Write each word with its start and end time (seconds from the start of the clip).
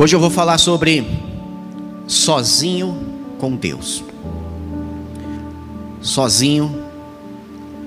Hoje 0.00 0.16
eu 0.16 0.20
vou 0.20 0.30
falar 0.30 0.56
sobre 0.56 1.06
sozinho 2.06 2.98
com 3.38 3.54
Deus. 3.54 4.02
Sozinho 6.00 6.74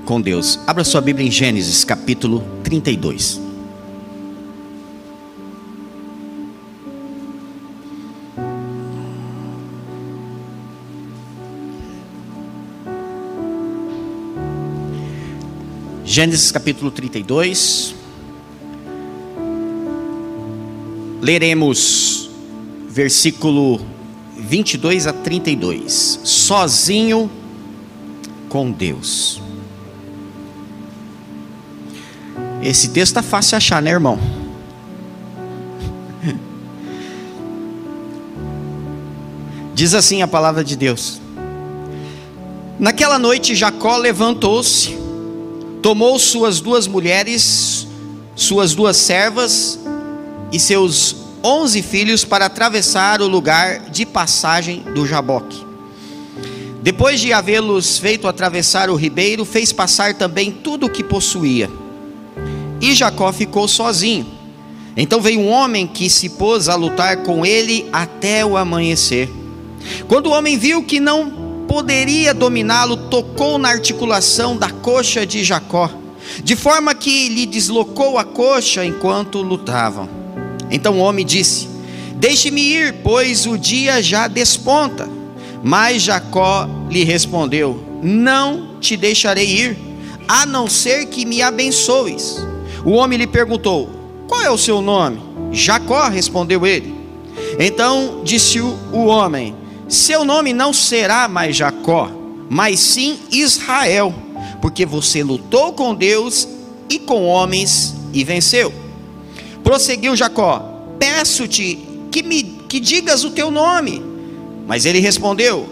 com 0.06 0.22
Deus. 0.22 0.60
Abra 0.68 0.84
sua 0.84 1.02
Bíblia 1.02 1.26
em 1.26 1.32
Gênesis 1.32 1.84
capítulo 1.84 2.44
32. 2.64 3.42
Gênesis 16.06 16.52
capítulo 16.52 16.92
32. 16.92 18.03
Leremos 21.24 22.30
versículo 22.90 23.80
22 24.38 25.08
a 25.08 25.14
32. 25.14 26.20
Sozinho 26.22 27.32
com 28.50 28.70
Deus. 28.70 29.42
Esse 32.62 32.90
texto 32.90 33.12
está 33.12 33.24
fácil 33.24 33.52
de 33.52 33.56
achar, 33.56 33.82
né, 33.82 33.92
irmão? 33.92 34.20
Diz 39.74 39.94
assim 39.94 40.22
a 40.22 40.28
palavra 40.28 40.62
de 40.62 40.76
Deus: 40.76 41.22
Naquela 42.78 43.18
noite 43.18 43.56
Jacó 43.56 43.96
levantou-se, 43.96 44.98
tomou 45.82 46.20
suas 46.20 46.60
duas 46.60 46.86
mulheres, 46.86 47.88
suas 48.36 48.76
duas 48.76 48.98
servas 48.98 49.80
e 50.52 50.60
seus 50.60 51.23
onze 51.44 51.82
filhos 51.82 52.24
para 52.24 52.46
atravessar 52.46 53.22
o 53.22 53.28
lugar 53.28 53.90
de 53.90 54.06
passagem 54.06 54.82
do 54.96 55.06
Jaboque. 55.06 55.66
Depois 56.82 57.20
de 57.20 57.34
havê-los 57.34 57.98
feito 57.98 58.28
atravessar 58.28 58.90
o 58.90 58.96
ribeiro, 58.96 59.44
fez 59.44 59.74
passar 59.74 60.14
também 60.14 60.52
tudo 60.52 60.86
o 60.86 60.90
que 60.90 61.04
possuía. 61.04 61.70
E 62.80 62.94
Jacó 62.94 63.32
ficou 63.34 63.68
sozinho. 63.68 64.26
Então 64.96 65.20
veio 65.20 65.40
um 65.40 65.50
homem 65.50 65.86
que 65.86 66.10
se 66.10 66.30
pôs 66.30 66.70
a 66.70 66.76
lutar 66.76 67.18
com 67.18 67.46
ele 67.46 67.90
até 67.92 68.46
o 68.46 68.56
amanhecer. 68.56 69.30
Quando 70.08 70.28
o 70.28 70.32
homem 70.32 70.58
viu 70.58 70.84
que 70.84 71.00
não 71.00 71.66
poderia 71.68 72.34
dominá-lo, 72.34 72.96
tocou 73.10 73.58
na 73.58 73.70
articulação 73.70 74.56
da 74.56 74.70
coxa 74.70 75.26
de 75.26 75.44
Jacó, 75.44 75.90
de 76.44 76.56
forma 76.56 76.94
que 76.94 77.28
lhe 77.30 77.46
deslocou 77.46 78.18
a 78.18 78.24
coxa 78.24 78.86
enquanto 78.86 79.42
lutavam. 79.42 80.23
Então 80.74 80.98
o 80.98 81.02
homem 81.02 81.24
disse: 81.24 81.70
Deixe-me 82.16 82.62
ir, 82.62 82.96
pois 83.04 83.46
o 83.46 83.58
dia 83.58 84.02
já 84.02 84.28
desponta. 84.28 85.08
Mas 85.64 86.02
Jacó 86.02 86.68
lhe 86.90 87.04
respondeu: 87.04 87.82
Não 88.02 88.80
te 88.82 88.98
deixarei 88.98 89.48
ir, 89.48 89.78
a 90.28 90.46
não 90.46 90.68
ser 90.68 91.06
que 91.06 91.26
me 91.26 91.42
abençoes. 91.42 92.44
O 92.84 92.92
homem 92.94 93.20
lhe 93.20 93.28
perguntou: 93.28 93.88
Qual 94.28 94.42
é 94.42 94.50
o 94.50 94.58
seu 94.58 94.82
nome? 94.82 95.22
Jacó 95.52 96.10
respondeu 96.10 96.66
ele. 96.66 96.96
Então 97.60 98.22
disse 98.24 98.60
o 98.60 99.06
homem: 99.06 99.56
Seu 99.88 100.26
nome 100.26 100.54
não 100.54 100.74
será 100.74 101.28
mais 101.28 101.56
Jacó, 101.56 102.10
mas 102.50 102.80
sim 102.80 103.20
Israel, 103.32 104.12
porque 104.60 104.88
você 104.88 105.24
lutou 105.24 105.72
com 105.74 105.94
Deus 105.94 106.48
e 106.90 106.98
com 106.98 107.26
homens 107.26 107.94
e 108.12 108.24
venceu. 108.24 108.83
Prosseguiu 109.64 110.16
Jacó: 110.16 110.62
Peço-te 111.00 111.80
que 112.12 112.22
me 112.22 112.44
que 112.68 112.80
digas 112.80 113.24
o 113.24 113.32
teu 113.32 113.52
nome. 113.52 114.04
Mas 114.68 114.86
ele 114.86 115.00
respondeu: 115.00 115.70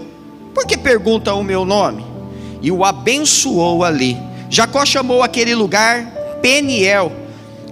Por 0.53 0.65
que 0.65 0.77
pergunta 0.77 1.33
o 1.33 1.43
meu 1.43 1.65
nome? 1.65 2.05
E 2.61 2.71
o 2.71 2.85
abençoou 2.85 3.83
ali. 3.83 4.17
Jacó 4.49 4.85
chamou 4.85 5.23
aquele 5.23 5.55
lugar 5.55 6.05
Peniel, 6.41 7.11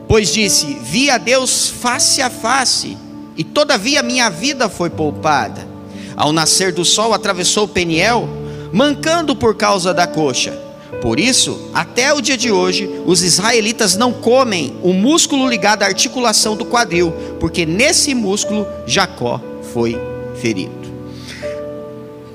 pois 0.07 0.34
disse: 0.34 0.78
Vi 0.81 1.09
a 1.09 1.18
Deus 1.18 1.69
face 1.69 2.22
a 2.22 2.30
face, 2.30 2.97
e 3.38 3.44
todavia 3.44 4.01
minha 4.01 4.30
vida 4.30 4.68
foi 4.69 4.90
poupada. 4.90 5.68
Ao 6.16 6.34
nascer 6.34 6.74
do 6.74 6.84
sol, 6.84 7.13
atravessou 7.13 7.68
Peniel, 7.68 8.28
mancando 8.74 9.36
por 9.36 9.56
causa 9.56 9.94
da 9.94 10.06
coxa. 10.07 10.69
Por 11.02 11.20
isso, 11.20 11.70
até 11.74 12.14
o 12.14 12.22
dia 12.22 12.36
de 12.36 12.52
hoje, 12.52 12.90
os 13.06 13.24
israelitas 13.24 13.96
não 13.96 14.12
comem 14.12 14.76
o 14.84 14.94
músculo 14.94 15.48
ligado 15.48 15.84
à 15.84 15.86
articulação 15.86 16.56
do 16.56 16.66
quadril, 16.66 17.14
porque 17.40 17.66
nesse 17.66 18.14
músculo 18.14 18.68
Jacó 18.86 19.40
foi 19.74 19.98
ferido. 20.42 20.90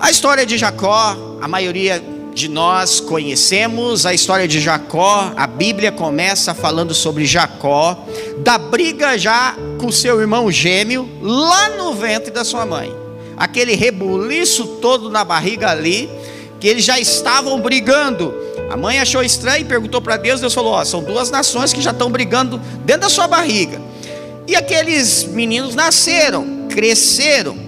A 0.01 0.11
história 0.11 0.45
de 0.45 0.57
Jacó, 0.59 1.17
a 1.41 1.49
maioria 1.49 2.03
de 2.35 2.49
nós 2.49 2.99
conhecemos 2.99 4.05
a 4.05 4.13
história 4.13 4.49
de 4.49 4.61
Jacó. 4.61 5.33
A 5.37 5.47
Bíblia 5.47 5.93
começa 5.93 6.53
falando 6.53 6.93
sobre 6.93 7.25
Jacó, 7.25 7.97
da 8.39 8.59
briga 8.59 9.17
já 9.17 9.55
com 9.79 9.93
seu 9.93 10.21
irmão 10.21 10.51
gêmeo, 10.51 11.09
lá 11.23 11.71
no 11.71 11.95
ventre 11.95 12.33
da 12.33 12.45
sua 12.45 12.67
mãe. 12.67 12.93
Aquele 13.37 13.75
rebuliço 13.75 14.67
todo 14.81 15.09
na 15.09 15.25
barriga 15.25 15.71
ali, 15.71 16.11
que 16.59 16.69
eles 16.69 16.85
já 16.85 16.99
estavam 16.99 17.61
brigando. 17.61 18.35
A 18.71 18.77
mãe 18.77 18.99
achou 18.99 19.23
estranho 19.23 19.63
e 19.63 19.65
perguntou 19.65 20.01
para 20.01 20.17
Deus. 20.17 20.41
Deus 20.41 20.55
falou: 20.55 20.73
Ó, 20.73 20.85
são 20.85 21.03
duas 21.03 21.31
nações 21.31 21.73
que 21.73 21.81
já 21.81 21.91
estão 21.91 22.11
brigando 22.11 22.59
dentro 22.85 23.03
da 23.03 23.09
sua 23.09 23.27
barriga. 23.27 23.81
E 24.47 24.55
aqueles 24.57 25.25
meninos 25.25 25.75
nasceram, 25.75 26.67
cresceram, 26.69 27.65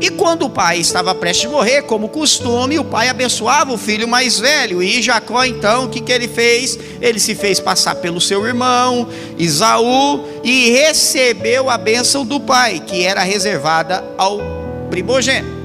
e 0.00 0.10
quando 0.10 0.44
o 0.44 0.50
pai 0.50 0.78
estava 0.78 1.14
prestes 1.14 1.46
a 1.46 1.50
morrer, 1.50 1.82
como 1.82 2.08
costume, 2.08 2.78
o 2.78 2.84
pai 2.84 3.08
abençoava 3.08 3.72
o 3.72 3.78
filho 3.78 4.06
mais 4.06 4.38
velho. 4.38 4.82
E 4.82 5.00
Jacó, 5.00 5.44
então, 5.44 5.84
o 5.84 5.88
que, 5.88 6.00
que 6.00 6.12
ele 6.12 6.28
fez? 6.28 6.78
Ele 7.00 7.18
se 7.18 7.34
fez 7.34 7.58
passar 7.58 7.94
pelo 7.96 8.20
seu 8.20 8.46
irmão, 8.46 9.08
Isaú, 9.38 10.24
e 10.44 10.70
recebeu 10.70 11.70
a 11.70 11.78
bênção 11.78 12.26
do 12.26 12.38
pai, 12.38 12.82
que 12.86 13.02
era 13.02 13.22
reservada 13.22 14.04
ao 14.18 14.38
primogênito. 14.90 15.55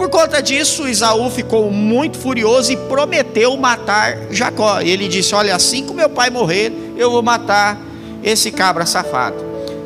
Por 0.00 0.08
conta 0.08 0.40
disso, 0.40 0.88
Isaú 0.88 1.28
ficou 1.28 1.70
muito 1.70 2.18
furioso 2.18 2.72
e 2.72 2.76
prometeu 2.88 3.54
matar 3.58 4.16
Jacó. 4.30 4.80
Ele 4.80 5.06
disse: 5.06 5.34
Olha, 5.34 5.54
assim 5.54 5.84
que 5.84 5.92
meu 5.92 6.08
pai 6.08 6.30
morrer, 6.30 6.72
eu 6.96 7.10
vou 7.10 7.22
matar 7.22 7.78
esse 8.24 8.50
cabra 8.50 8.86
safado. 8.86 9.36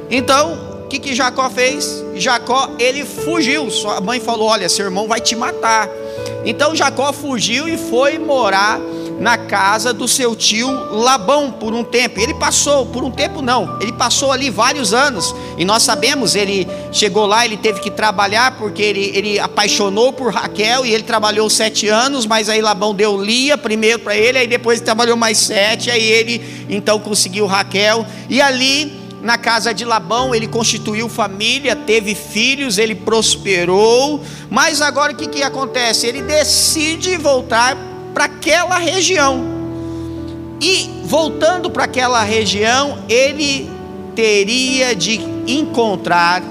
Então, 0.09 0.87
que, 0.95 1.01
que 1.01 1.15
Jacó 1.15 1.51
fez? 1.51 2.05
Jacó, 2.15 2.71
ele 2.79 3.05
fugiu. 3.05 3.69
Sua 3.71 4.01
mãe 4.01 4.21
falou: 4.21 4.49
Olha, 4.49 4.69
seu 4.69 4.85
irmão 4.85 5.09
vai 5.09 5.21
te 5.21 5.35
matar. 5.35 5.89
Então 6.45 6.75
Jacó 6.77 7.13
fugiu 7.13 7.69
e 7.69 7.77
foi 7.77 8.19
morar 8.19 8.79
na 9.19 9.39
casa 9.39 9.93
do 9.93 10.09
seu 10.09 10.35
tio 10.35 10.69
Labão 10.91 11.51
por 11.51 11.73
um 11.73 11.85
tempo. 11.85 12.21
Ele 12.21 12.35
passou, 12.35 12.87
por 12.87 13.05
um 13.05 13.11
tempo 13.11 13.41
não, 13.41 13.79
ele 13.81 13.93
passou 13.93 14.33
ali 14.33 14.51
vários 14.51 14.93
anos. 14.93 15.35
E 15.57 15.65
nós 15.65 15.83
sabemos, 15.83 16.35
ele 16.35 16.67
chegou 16.93 17.27
lá, 17.27 17.45
ele 17.45 17.57
teve 17.57 17.81
que 17.81 17.91
trabalhar 17.91 18.57
porque 18.59 18.83
ele, 18.83 19.13
ele 19.15 19.39
apaixonou 19.39 20.13
por 20.13 20.33
Raquel 20.33 20.85
e 20.85 20.93
ele 20.93 21.05
trabalhou 21.05 21.49
sete 21.49 21.89
anos, 21.89 22.27
mas 22.27 22.49
aí 22.49 22.61
Labão 22.61 22.95
deu 22.95 23.21
Lia 23.21 23.57
primeiro 23.57 24.01
para 24.01 24.17
ele, 24.17 24.39
aí 24.39 24.47
depois 24.47 24.79
ele 24.79 24.85
trabalhou 24.85 25.17
mais 25.17 25.39
sete, 25.39 25.91
aí 25.91 26.05
ele 26.05 26.67
então 26.69 26.99
conseguiu 26.99 27.47
Raquel. 27.47 28.07
E 28.29 28.41
ali 28.41 29.05
na 29.23 29.39
casa 29.39 29.73
de 29.73 29.87
Labão, 29.87 30.35
ele 30.35 30.47
constituiu 30.47 31.09
família, 31.09 31.75
teve 31.75 32.15
filhos, 32.15 32.77
ele 32.77 32.95
prosperou, 32.95 34.23
mas 34.51 34.83
agora 34.83 35.13
o 35.13 35.17
que, 35.17 35.27
que 35.27 35.43
acontece? 35.43 36.07
Ele 36.07 36.21
decide 36.21 37.17
voltar 37.17 37.94
para 38.15 38.25
aquela 38.25 38.79
região, 38.79 39.45
e 40.61 41.03
voltando 41.05 41.69
para 41.69 41.85
aquela 41.85 42.23
região, 42.23 43.01
ele 43.09 43.69
teria 44.15 44.95
de 44.95 45.21
encontrar 45.47 46.43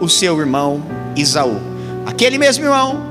o 0.00 0.08
seu 0.08 0.38
irmão 0.40 0.82
Isaú, 1.14 1.60
aquele 2.06 2.38
mesmo 2.38 2.64
irmão 2.64 3.04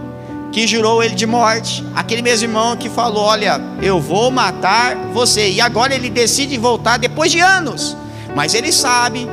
que 0.51 0.65
jurou 0.65 1.03
ele 1.03 1.13
de 1.13 1.27
morte, 1.27 1.85
aquele 1.93 2.21
mesmo 2.21 2.47
irmão 2.47 2.77
que 2.77 2.89
falou: 2.89 3.25
Olha, 3.25 3.61
eu 3.81 3.99
vou 3.99 4.31
matar 4.31 4.95
você, 5.13 5.49
e 5.51 5.59
agora 5.59 5.93
ele 5.93 6.09
decide 6.09 6.57
voltar 6.57 6.97
depois 6.97 7.29
de 7.31 7.39
anos 7.39 7.97
mas 8.35 8.53
ele 8.53 8.71
sabe 8.71 9.25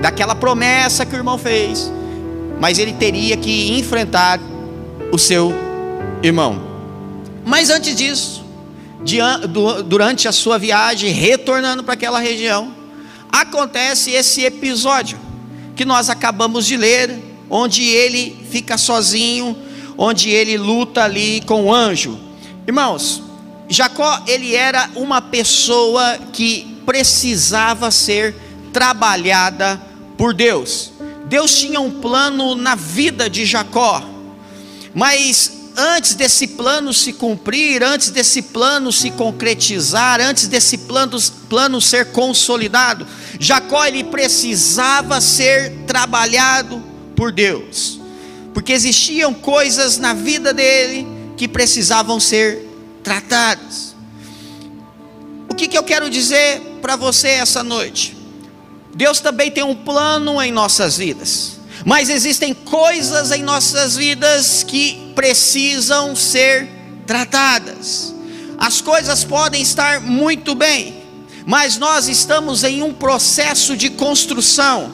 daquela 0.00 0.34
promessa 0.34 1.04
que 1.04 1.14
o 1.14 1.18
irmão 1.18 1.36
fez. 1.36 1.92
Mas 2.58 2.78
ele 2.78 2.94
teria 2.94 3.36
que 3.36 3.78
enfrentar 3.78 4.40
o 5.12 5.18
seu 5.18 5.52
irmão. 6.22 6.65
Mas 7.46 7.70
antes 7.70 7.94
disso, 7.94 8.44
durante 9.86 10.26
a 10.26 10.32
sua 10.32 10.58
viagem, 10.58 11.12
retornando 11.12 11.84
para 11.84 11.94
aquela 11.94 12.18
região, 12.18 12.74
acontece 13.30 14.10
esse 14.10 14.42
episódio 14.42 15.16
que 15.76 15.84
nós 15.84 16.10
acabamos 16.10 16.66
de 16.66 16.76
ler, 16.76 17.16
onde 17.48 17.84
ele 17.84 18.36
fica 18.50 18.76
sozinho, 18.76 19.56
onde 19.96 20.28
ele 20.28 20.58
luta 20.58 21.04
ali 21.04 21.40
com 21.42 21.66
o 21.66 21.72
anjo. 21.72 22.18
Irmãos, 22.66 23.22
Jacó, 23.68 24.24
ele 24.26 24.56
era 24.56 24.90
uma 24.96 25.22
pessoa 25.22 26.18
que 26.32 26.80
precisava 26.84 27.92
ser 27.92 28.34
trabalhada 28.72 29.80
por 30.18 30.34
Deus. 30.34 30.90
Deus 31.26 31.54
tinha 31.54 31.80
um 31.80 32.00
plano 32.00 32.56
na 32.56 32.74
vida 32.74 33.30
de 33.30 33.46
Jacó, 33.46 34.02
mas 34.92 35.55
antes 35.76 36.14
desse 36.14 36.46
plano 36.48 36.92
se 36.92 37.12
cumprir, 37.12 37.82
antes 37.82 38.10
desse 38.10 38.40
plano 38.40 38.90
se 38.90 39.10
concretizar, 39.10 40.20
antes 40.20 40.48
desse 40.48 40.78
plano, 40.78 41.18
plano 41.48 41.80
ser 41.80 42.12
consolidado, 42.12 43.06
Jacó 43.38 43.84
ele 43.84 44.04
precisava 44.04 45.20
ser 45.20 45.84
trabalhado 45.86 46.82
por 47.14 47.30
Deus, 47.30 48.00
porque 48.54 48.72
existiam 48.72 49.34
coisas 49.34 49.98
na 49.98 50.14
vida 50.14 50.54
dele 50.54 51.06
que 51.36 51.46
precisavam 51.46 52.18
ser 52.18 52.66
tratadas. 53.02 53.94
O 55.48 55.54
que, 55.54 55.68
que 55.68 55.76
eu 55.76 55.82
quero 55.82 56.08
dizer 56.08 56.60
para 56.80 56.96
você 56.96 57.28
essa 57.28 57.62
noite? 57.62 58.16
Deus 58.94 59.20
também 59.20 59.50
tem 59.50 59.62
um 59.62 59.74
plano 59.74 60.40
em 60.40 60.50
nossas 60.50 60.96
vidas, 60.96 61.55
mas 61.86 62.10
existem 62.10 62.52
coisas 62.52 63.30
em 63.30 63.44
nossas 63.44 63.96
vidas 63.96 64.64
que 64.64 65.12
precisam 65.14 66.16
ser 66.16 66.68
tratadas. 67.06 68.12
As 68.58 68.80
coisas 68.80 69.22
podem 69.22 69.62
estar 69.62 70.00
muito 70.00 70.56
bem, 70.56 71.00
mas 71.46 71.78
nós 71.78 72.08
estamos 72.08 72.64
em 72.64 72.82
um 72.82 72.92
processo 72.92 73.76
de 73.76 73.88
construção. 73.90 74.92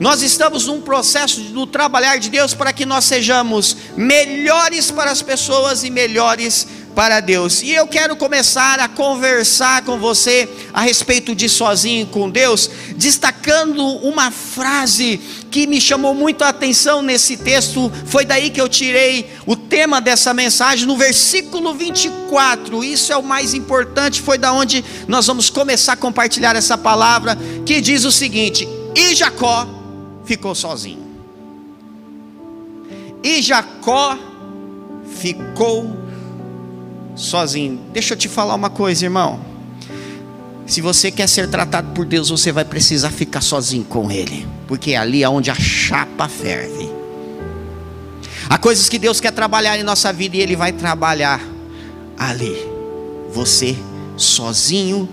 Nós 0.00 0.20
estamos 0.20 0.66
num 0.66 0.80
processo 0.80 1.40
do 1.42 1.64
trabalhar 1.64 2.18
de 2.18 2.28
Deus 2.28 2.54
para 2.54 2.72
que 2.72 2.84
nós 2.84 3.04
sejamos 3.04 3.76
melhores 3.96 4.90
para 4.90 5.12
as 5.12 5.22
pessoas 5.22 5.84
e 5.84 5.90
melhores 5.90 6.66
para 6.96 7.20
Deus. 7.20 7.60
E 7.62 7.72
eu 7.72 7.86
quero 7.86 8.16
começar 8.16 8.80
a 8.80 8.88
conversar 8.88 9.82
com 9.82 9.98
você 9.98 10.48
a 10.72 10.80
respeito 10.80 11.34
de 11.34 11.46
sozinho 11.46 12.06
com 12.06 12.30
Deus, 12.30 12.70
destacando 12.96 13.84
uma 13.98 14.30
frase 14.30 15.20
que 15.56 15.66
me 15.66 15.80
chamou 15.80 16.14
muito 16.14 16.44
a 16.44 16.50
atenção 16.50 17.00
nesse 17.00 17.34
texto. 17.34 17.90
Foi 18.04 18.26
daí 18.26 18.50
que 18.50 18.60
eu 18.60 18.68
tirei 18.68 19.30
o 19.46 19.56
tema 19.56 20.02
dessa 20.02 20.34
mensagem 20.34 20.86
no 20.86 20.98
versículo 20.98 21.72
24. 21.72 22.84
Isso 22.84 23.10
é 23.10 23.16
o 23.16 23.22
mais 23.22 23.54
importante, 23.54 24.20
foi 24.20 24.36
da 24.36 24.52
onde 24.52 24.84
nós 25.08 25.26
vamos 25.26 25.48
começar 25.48 25.94
a 25.94 25.96
compartilhar 25.96 26.54
essa 26.54 26.76
palavra 26.76 27.38
que 27.64 27.80
diz 27.80 28.04
o 28.04 28.12
seguinte: 28.12 28.68
"E 28.94 29.14
Jacó 29.14 29.66
ficou 30.26 30.54
sozinho". 30.54 31.06
E 33.24 33.40
Jacó 33.40 34.18
ficou 35.08 35.96
sozinho. 37.16 37.80
Deixa 37.94 38.12
eu 38.12 38.18
te 38.18 38.28
falar 38.28 38.54
uma 38.54 38.68
coisa, 38.68 39.06
irmão. 39.06 39.55
Se 40.66 40.80
você 40.80 41.10
quer 41.10 41.28
ser 41.28 41.48
tratado 41.48 41.92
por 41.92 42.04
Deus, 42.04 42.28
você 42.28 42.50
vai 42.50 42.64
precisar 42.64 43.10
ficar 43.10 43.40
sozinho 43.40 43.84
com 43.84 44.10
Ele, 44.10 44.46
porque 44.66 44.92
é 44.92 44.96
ali 44.96 45.22
é 45.22 45.28
onde 45.28 45.50
a 45.50 45.54
chapa 45.54 46.28
ferve. 46.28 46.90
Há 48.48 48.58
coisas 48.58 48.88
que 48.88 48.98
Deus 48.98 49.20
quer 49.20 49.32
trabalhar 49.32 49.78
em 49.78 49.82
nossa 49.82 50.12
vida 50.12 50.36
e 50.36 50.40
Ele 50.40 50.56
vai 50.56 50.72
trabalhar 50.72 51.40
ali. 52.18 52.56
Você 53.32 53.76
sozinho 54.16 55.08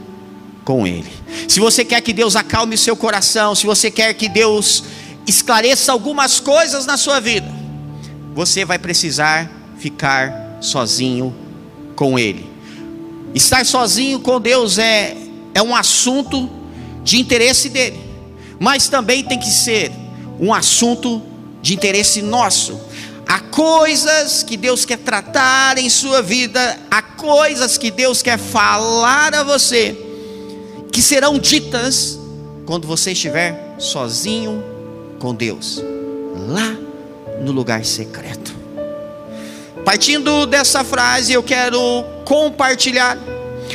com 0.64 0.88
Ele. 0.88 1.12
Se 1.48 1.60
você 1.60 1.86
quer 1.86 2.02
que 2.02 2.14
Deus 2.14 2.36
acalme 2.36 2.78
seu 2.78 2.96
coração, 2.96 3.54
se 3.54 3.66
você 3.66 3.92
quer 3.92 4.14
que 4.14 4.30
Deus 4.30 4.84
esclareça 5.28 5.92
algumas 5.92 6.40
coisas 6.40 6.86
na 6.86 6.98
sua 6.98 7.20
vida, 7.20 7.48
você 8.34 8.66
vai 8.66 8.80
precisar 8.80 9.52
ficar 9.78 10.58
sozinho 10.62 11.36
com 11.96 12.18
Ele. 12.18 12.50
Estar 13.36 13.66
sozinho 13.66 14.20
com 14.20 14.40
Deus 14.40 14.78
é, 14.78 15.18
é 15.54 15.62
um 15.62 15.76
assunto 15.76 16.50
de 17.04 17.20
interesse 17.20 17.70
dele, 17.70 18.00
mas 18.60 18.88
também 18.88 19.24
tem 19.24 19.40
que 19.40 19.50
ser 19.50 19.92
um 20.40 20.54
assunto 20.54 21.22
de 21.62 21.74
interesse 21.74 22.22
nosso. 22.22 22.80
Há 23.28 23.40
coisas 23.40 24.44
que 24.44 24.58
Deus 24.58 24.86
quer 24.86 24.98
tratar 24.98 25.78
em 25.78 25.90
sua 25.90 26.22
vida, 26.22 26.80
há 26.92 27.02
coisas 27.02 27.78
que 27.78 27.90
Deus 27.90 28.22
quer 28.22 28.38
falar 28.38 29.34
a 29.34 29.44
você, 29.44 29.98
que 30.92 31.02
serão 31.02 31.40
ditas 31.40 32.20
quando 32.66 32.88
você 32.88 33.12
estiver 33.12 33.76
sozinho 33.80 34.64
com 35.20 35.34
Deus, 35.34 35.82
lá 36.50 36.76
no 37.42 37.52
lugar 37.52 37.84
secreto. 37.86 38.54
Partindo 39.86 40.46
dessa 40.46 40.84
frase, 40.84 41.34
eu 41.34 41.44
quero 41.44 41.80
compartilhar 42.26 43.18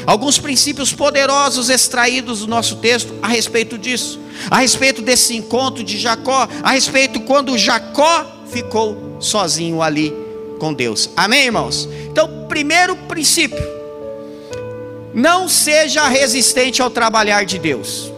alguns 0.06 0.38
princípios 0.38 0.92
poderosos 0.92 1.68
extraídos 1.68 2.40
do 2.40 2.46
nosso 2.46 2.76
texto 2.76 3.14
a 3.22 3.28
respeito 3.28 3.78
disso, 3.78 4.20
a 4.50 4.58
respeito 4.58 5.02
desse 5.02 5.36
encontro 5.36 5.82
de 5.82 5.98
Jacó, 5.98 6.48
a 6.62 6.72
respeito 6.72 7.20
quando 7.20 7.56
Jacó 7.58 8.26
ficou 8.50 9.16
sozinho 9.20 9.82
ali 9.82 10.12
com 10.58 10.72
Deus. 10.72 11.10
Amém, 11.16 11.46
irmãos? 11.46 11.88
Então, 12.10 12.46
primeiro 12.48 12.96
princípio: 12.96 13.62
não 15.14 15.48
seja 15.48 16.06
resistente 16.08 16.82
ao 16.82 16.90
trabalhar 16.90 17.44
de 17.44 17.58
Deus. 17.58 18.12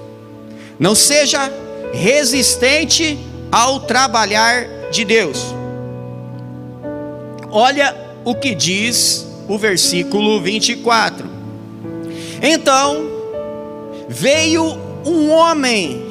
Não 0.79 0.95
seja 0.95 1.51
resistente 1.93 3.19
ao 3.53 3.81
trabalhar 3.81 4.67
de 4.91 5.05
Deus. 5.05 5.39
Olha 7.51 7.97
o 8.25 8.35
que 8.35 8.55
diz 8.55 9.27
o 9.49 9.59
versículo 9.59 10.41
24. 10.41 11.40
Então 12.43 13.07
veio 14.09 14.65
um 15.05 15.31
homem 15.31 16.05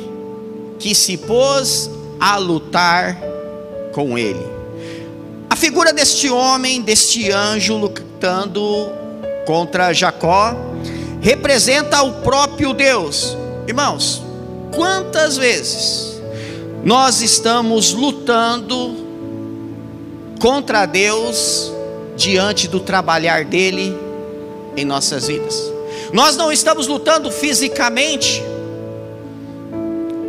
que 0.78 0.96
se 0.96 1.18
pôs 1.18 1.90
a 2.20 2.38
lutar 2.38 3.18
com 3.94 4.18
ele. 4.18 4.46
A 5.50 5.56
figura 5.56 5.92
deste 5.92 6.30
homem, 6.30 6.82
deste 6.82 7.32
anjo 7.32 7.76
lutando 7.76 8.90
contra 9.46 9.94
Jacó, 9.94 10.56
representa 11.22 12.02
o 12.04 12.22
próprio 12.22 12.74
Deus. 12.74 13.38
Irmãos, 13.68 14.24
quantas 14.74 15.38
vezes 15.38 16.22
nós 16.84 17.22
estamos 17.22 17.92
lutando 17.92 18.96
contra 20.40 20.86
Deus 20.86 21.72
diante 22.16 22.68
do 22.68 22.80
trabalhar 22.80 23.44
dele 23.44 23.98
em 24.78 24.86
nossas 24.86 25.28
vidas. 25.28 25.79
Nós 26.12 26.36
não 26.36 26.52
estamos 26.52 26.88
lutando 26.88 27.32
fisicamente, 27.32 28.42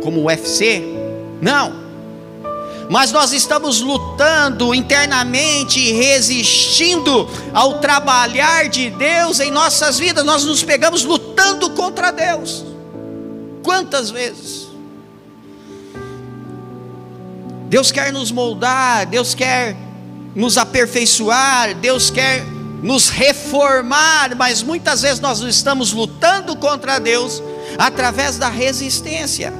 como 0.03 0.21
o 0.21 0.25
UFC, 0.25 0.83
não. 1.41 1.81
Mas 2.89 3.11
nós 3.11 3.31
estamos 3.31 3.79
lutando 3.79 4.75
internamente 4.75 5.93
resistindo 5.93 7.27
ao 7.53 7.79
trabalhar 7.79 8.67
de 8.67 8.89
Deus 8.89 9.39
em 9.39 9.49
nossas 9.49 9.97
vidas. 9.97 10.25
Nós 10.25 10.43
nos 10.43 10.61
pegamos 10.61 11.05
lutando 11.05 11.69
contra 11.69 12.11
Deus. 12.11 12.65
Quantas 13.63 14.09
vezes? 14.09 14.67
Deus 17.69 17.89
quer 17.89 18.11
nos 18.11 18.29
moldar, 18.29 19.05
Deus 19.05 19.33
quer 19.33 19.77
nos 20.35 20.57
aperfeiçoar, 20.57 21.73
Deus 21.75 22.09
quer 22.09 22.43
nos 22.81 23.09
reformar, 23.09 24.35
mas 24.35 24.63
muitas 24.63 25.01
vezes 25.01 25.19
nós 25.19 25.39
estamos 25.41 25.93
lutando 25.93 26.55
contra 26.55 26.99
Deus 26.99 27.41
através 27.77 28.37
da 28.37 28.49
resistência. 28.49 29.53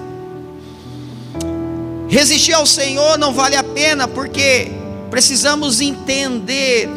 Resistir 2.09 2.53
ao 2.53 2.65
Senhor 2.65 3.17
não 3.17 3.33
vale 3.33 3.55
a 3.55 3.63
pena, 3.63 4.07
porque 4.07 4.71
precisamos 5.09 5.79
entender 5.79 6.89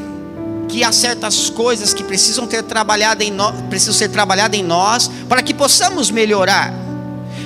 que 0.68 0.82
há 0.82 0.90
certas 0.90 1.50
coisas 1.50 1.94
que 1.94 2.02
precisam 2.02 2.46
ter 2.46 2.62
trabalhado 2.62 3.22
em 3.22 3.30
nós, 3.30 3.54
precisam 3.68 3.94
ser 3.94 4.08
trabalhadas 4.08 4.58
em 4.58 4.62
nós 4.62 5.10
para 5.28 5.42
que 5.42 5.54
possamos 5.54 6.10
melhorar. 6.10 6.72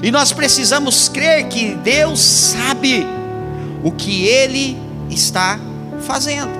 E 0.02 0.11
nós 0.11 0.32
precisamos 0.32 1.08
crer 1.08 1.49
que 1.49 1.75
Deus 1.75 2.20
sabe 2.20 3.06
o 3.82 3.90
que 3.90 4.25
ele 4.25 4.78
está 5.11 5.58
fazendo. 6.06 6.57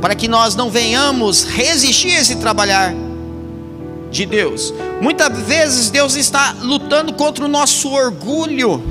Para 0.00 0.14
que 0.14 0.28
nós 0.28 0.54
não 0.54 0.70
venhamos 0.70 1.44
resistir 1.44 2.16
a 2.16 2.20
esse 2.20 2.36
trabalhar 2.36 2.94
de 4.10 4.26
Deus. 4.26 4.72
Muitas 5.00 5.38
vezes 5.40 5.90
Deus 5.90 6.14
está 6.16 6.54
lutando 6.60 7.12
contra 7.12 7.44
o 7.44 7.48
nosso 7.48 7.90
orgulho. 7.90 8.82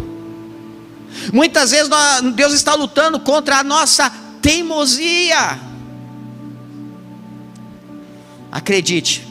Muitas 1.32 1.72
vezes 1.72 1.90
Deus 2.36 2.54
está 2.54 2.76
lutando 2.76 3.20
contra 3.20 3.58
a 3.60 3.64
nossa 3.64 4.12
teimosia. 4.42 5.60
Acredite, 8.52 9.28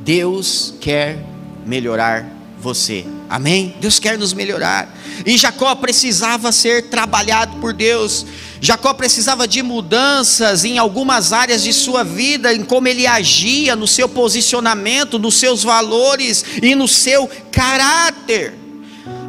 Deus 0.00 0.74
quer 0.80 1.24
melhorar 1.64 2.26
você. 2.58 3.06
Amém? 3.32 3.74
Deus 3.80 3.98
quer 3.98 4.18
nos 4.18 4.34
melhorar. 4.34 4.94
E 5.24 5.38
Jacó 5.38 5.74
precisava 5.74 6.52
ser 6.52 6.90
trabalhado 6.90 7.56
por 7.62 7.72
Deus. 7.72 8.26
Jacó 8.60 8.92
precisava 8.92 9.48
de 9.48 9.62
mudanças 9.62 10.66
em 10.66 10.76
algumas 10.76 11.32
áreas 11.32 11.62
de 11.62 11.72
sua 11.72 12.04
vida, 12.04 12.52
em 12.52 12.62
como 12.62 12.88
ele 12.88 13.06
agia, 13.06 13.74
no 13.74 13.88
seu 13.88 14.06
posicionamento, 14.06 15.18
nos 15.18 15.36
seus 15.36 15.62
valores 15.62 16.44
e 16.62 16.74
no 16.74 16.86
seu 16.86 17.26
caráter. 17.50 18.52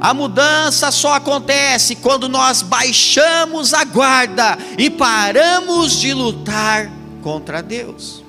A 0.01 0.13
mudança 0.13 0.91
só 0.91 1.13
acontece 1.13 1.95
quando 1.95 2.27
nós 2.27 2.61
baixamos 2.61 3.73
a 3.73 3.85
guarda 3.85 4.57
e 4.77 4.89
paramos 4.89 5.97
de 5.97 6.13
lutar 6.13 6.91
contra 7.21 7.63
Deus. 7.63 8.22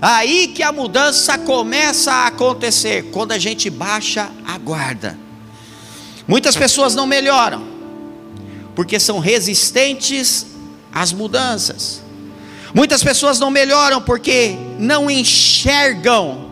Aí 0.00 0.48
que 0.48 0.62
a 0.62 0.70
mudança 0.70 1.36
começa 1.38 2.12
a 2.12 2.26
acontecer, 2.26 3.10
quando 3.10 3.32
a 3.32 3.38
gente 3.38 3.68
baixa 3.68 4.30
a 4.46 4.56
guarda. 4.58 5.18
Muitas 6.26 6.56
pessoas 6.56 6.94
não 6.94 7.06
melhoram, 7.06 7.66
porque 8.74 9.00
são 9.00 9.18
resistentes 9.18 10.46
às 10.92 11.12
mudanças. 11.12 12.02
Muitas 12.74 13.02
pessoas 13.02 13.40
não 13.40 13.50
melhoram 13.50 14.00
porque 14.00 14.56
não 14.78 15.10
enxergam 15.10 16.48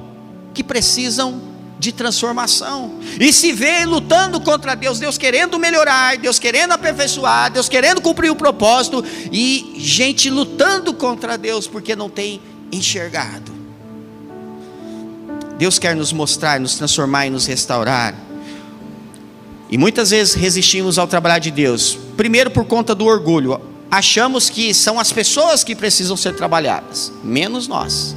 que 0.54 0.64
precisam 0.64 1.42
de 1.78 1.92
transformação. 1.92 2.98
E 3.20 3.32
se 3.32 3.52
vê 3.52 3.84
lutando 3.84 4.40
contra 4.40 4.74
Deus, 4.74 4.98
Deus 4.98 5.18
querendo 5.18 5.58
melhorar, 5.58 6.16
Deus 6.16 6.38
querendo 6.38 6.72
aperfeiçoar, 6.72 7.52
Deus 7.52 7.68
querendo 7.68 8.00
cumprir 8.00 8.30
o 8.30 8.36
propósito, 8.36 9.04
e 9.30 9.74
gente 9.76 10.30
lutando 10.30 10.94
contra 10.94 11.36
Deus 11.36 11.66
porque 11.66 11.94
não 11.94 12.08
tem 12.08 12.40
enxergado. 12.73 13.52
Deus 15.58 15.78
quer 15.78 15.96
nos 15.96 16.12
mostrar, 16.12 16.61
nos 16.61 16.75
transformar 16.75 17.26
e 17.26 17.30
nos 17.30 17.46
restaurar. 17.46 18.14
E 19.70 19.78
muitas 19.78 20.11
vezes 20.11 20.35
resistimos 20.35 20.99
ao 20.99 21.06
trabalhar 21.06 21.38
de 21.38 21.50
Deus, 21.50 21.99
primeiro 22.16 22.50
por 22.50 22.64
conta 22.64 22.94
do 22.94 23.06
orgulho. 23.06 23.61
Achamos 23.90 24.50
que 24.50 24.75
são 24.75 25.00
as 25.00 25.12
pessoas 25.12 25.64
que 25.64 25.75
precisam 25.75 26.16
ser 26.16 26.35
trabalhadas, 26.35 27.12
menos 27.23 27.66
nós. 27.66 28.14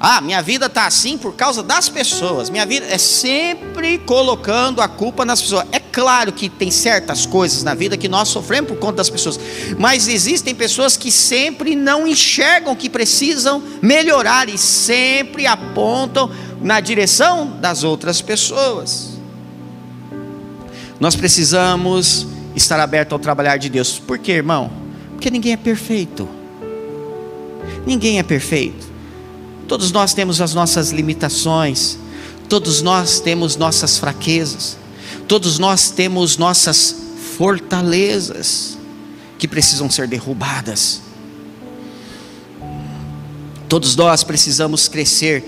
Ah, 0.00 0.20
minha 0.20 0.40
vida 0.40 0.66
está 0.66 0.86
assim 0.86 1.18
por 1.18 1.34
causa 1.34 1.60
das 1.60 1.88
pessoas. 1.88 2.48
Minha 2.50 2.64
vida 2.64 2.86
é 2.86 2.98
sempre 2.98 3.98
colocando 3.98 4.80
a 4.80 4.86
culpa 4.86 5.24
nas 5.24 5.42
pessoas. 5.42 5.66
É 5.72 5.80
claro 5.80 6.32
que 6.32 6.48
tem 6.48 6.70
certas 6.70 7.26
coisas 7.26 7.64
na 7.64 7.74
vida 7.74 7.96
que 7.96 8.08
nós 8.08 8.28
sofremos 8.28 8.70
por 8.70 8.78
conta 8.78 8.98
das 8.98 9.10
pessoas, 9.10 9.40
mas 9.76 10.06
existem 10.06 10.54
pessoas 10.54 10.96
que 10.96 11.10
sempre 11.10 11.74
não 11.74 12.06
enxergam 12.06 12.76
que 12.76 12.88
precisam 12.88 13.60
melhorar 13.82 14.48
e 14.48 14.56
sempre 14.56 15.46
apontam 15.46 16.30
na 16.62 16.78
direção 16.78 17.58
das 17.60 17.82
outras 17.82 18.22
pessoas. 18.22 19.18
Nós 21.00 21.16
precisamos 21.16 22.26
estar 22.54 22.78
abertos 22.78 23.12
ao 23.12 23.18
trabalhar 23.18 23.56
de 23.56 23.68
Deus. 23.68 23.98
Por 23.98 24.18
quê, 24.18 24.32
irmão? 24.32 24.70
Porque 25.12 25.30
ninguém 25.30 25.52
é 25.54 25.56
perfeito. 25.56 26.28
Ninguém 27.84 28.20
é 28.20 28.22
perfeito. 28.22 28.87
Todos 29.68 29.92
nós 29.92 30.14
temos 30.14 30.40
as 30.40 30.54
nossas 30.54 30.90
limitações, 30.92 31.98
todos 32.48 32.80
nós 32.80 33.20
temos 33.20 33.54
nossas 33.54 33.98
fraquezas, 33.98 34.78
todos 35.28 35.58
nós 35.58 35.90
temos 35.90 36.38
nossas 36.38 36.96
fortalezas 37.36 38.78
que 39.38 39.46
precisam 39.46 39.90
ser 39.90 40.08
derrubadas. 40.08 41.02
Todos 43.68 43.94
nós 43.94 44.24
precisamos 44.24 44.88
crescer 44.88 45.44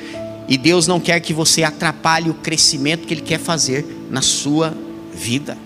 e 0.47 0.59
Deus 0.59 0.87
não 0.87 1.01
quer 1.01 1.21
que 1.21 1.33
você 1.33 1.63
atrapalhe 1.63 2.29
o 2.29 2.35
crescimento 2.35 3.07
que 3.07 3.15
Ele 3.15 3.23
quer 3.23 3.41
fazer 3.41 4.07
na 4.11 4.21
sua 4.21 4.75
vida. 5.15 5.57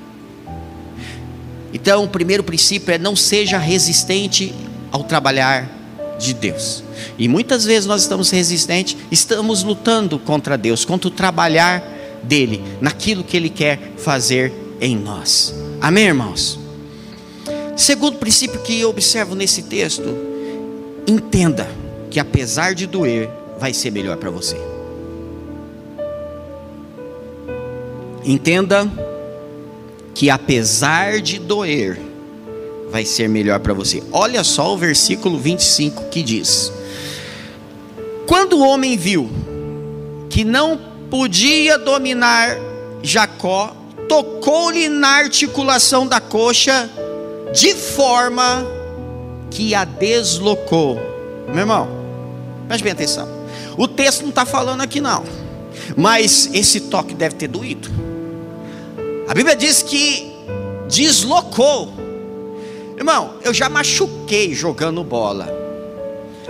Então, 1.73 2.05
o 2.05 2.09
primeiro 2.09 2.45
princípio 2.45 2.95
é 2.95 2.99
não 2.99 3.17
seja 3.17 3.59
resistente 3.59 4.55
ao 4.93 5.03
trabalhar 5.03 5.69
de 6.19 6.35
Deus. 6.35 6.83
E 7.19 7.29
muitas 7.29 7.65
vezes 7.65 7.87
nós 7.87 8.03
estamos 8.03 8.31
resistentes, 8.31 8.97
estamos 9.11 9.63
lutando 9.63 10.19
contra 10.19 10.57
Deus, 10.57 10.85
contra 10.85 11.09
o 11.09 11.11
trabalhar 11.11 11.83
dele, 12.23 12.63
naquilo 12.81 13.25
que 13.25 13.37
ele 13.37 13.51
quer 13.51 13.93
fazer 13.97 14.53
em 14.81 14.97
nós. 14.97 15.55
Amém, 15.81 16.07
irmãos? 16.07 16.59
Segundo 17.77 18.19
princípio 18.19 18.61
que 18.63 18.81
eu 18.81 18.91
observo 18.91 19.35
nesse 19.35 19.63
texto, 19.63 20.17
entenda 21.07 21.69
que 22.11 22.21
apesar 22.21 22.75
de 22.75 22.87
doer, 22.87 23.29
vai 23.59 23.75
ser 23.75 23.91
melhor 23.91 24.17
para 24.17 24.31
você. 24.31 24.57
Entenda 28.25 28.91
que 30.15 30.31
apesar 30.31 31.21
de 31.21 31.39
doer, 31.39 32.01
vai 32.95 33.05
ser 33.05 33.29
melhor 33.29 33.59
para 33.59 33.75
você. 33.75 34.01
Olha 34.13 34.45
só 34.45 34.73
o 34.73 34.79
versículo 34.79 35.37
25 35.37 36.11
que 36.11 36.23
diz: 36.23 36.73
Quando 38.25 38.53
o 38.53 38.61
homem 38.61 38.97
viu 38.97 39.29
que 40.31 40.45
não 40.45 40.79
podia 41.11 41.77
dominar 41.77 42.57
Jacó, 43.03 43.75
tocou-lhe 44.09 44.89
na 44.89 45.09
articulação 45.09 46.07
da 46.07 46.21
coxa, 46.21 46.89
de 47.53 47.75
forma 47.75 48.65
que 49.51 49.75
a 49.75 49.85
deslocou. 49.85 50.95
Meu 51.49 51.59
irmão, 51.59 51.89
preste 52.69 52.85
bem 52.85 52.93
atenção. 52.93 53.29
O 53.77 53.89
texto 53.89 54.23
não 54.23 54.29
está 54.29 54.47
falando 54.47 54.83
aqui, 54.83 55.01
não, 55.01 55.25
mas 55.97 56.49
esse 56.55 56.83
toque 56.83 57.13
deve 57.13 57.35
ter 57.35 57.49
doído. 57.49 57.89
A 59.27 59.35
Bíblia 59.35 59.57
diz 59.57 59.83
que 59.83 60.33
deslocou 60.89 61.94
Irmão, 62.97 63.35
eu 63.43 63.53
já 63.53 63.69
machuquei 63.69 64.55
jogando 64.55 65.03
bola. 65.03 65.49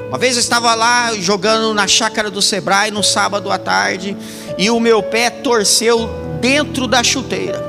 Uma 0.09 0.19
vez 0.19 0.37
eu 0.37 0.41
estava 0.41 0.75
lá 0.75 1.15
jogando 1.15 1.73
na 1.75 1.87
chácara 1.87 2.31
do 2.31 2.43
Sebrae 2.43 2.91
no 2.91 3.03
sábado 3.03 3.51
à 3.51 3.59
tarde 3.59 4.17
e 4.59 4.71
o 4.71 4.79
meu 4.79 5.03
pé 5.03 5.31
torceu 5.31 6.09
dentro 6.41 6.87
da 6.87 7.03
chuteira. 7.03 7.63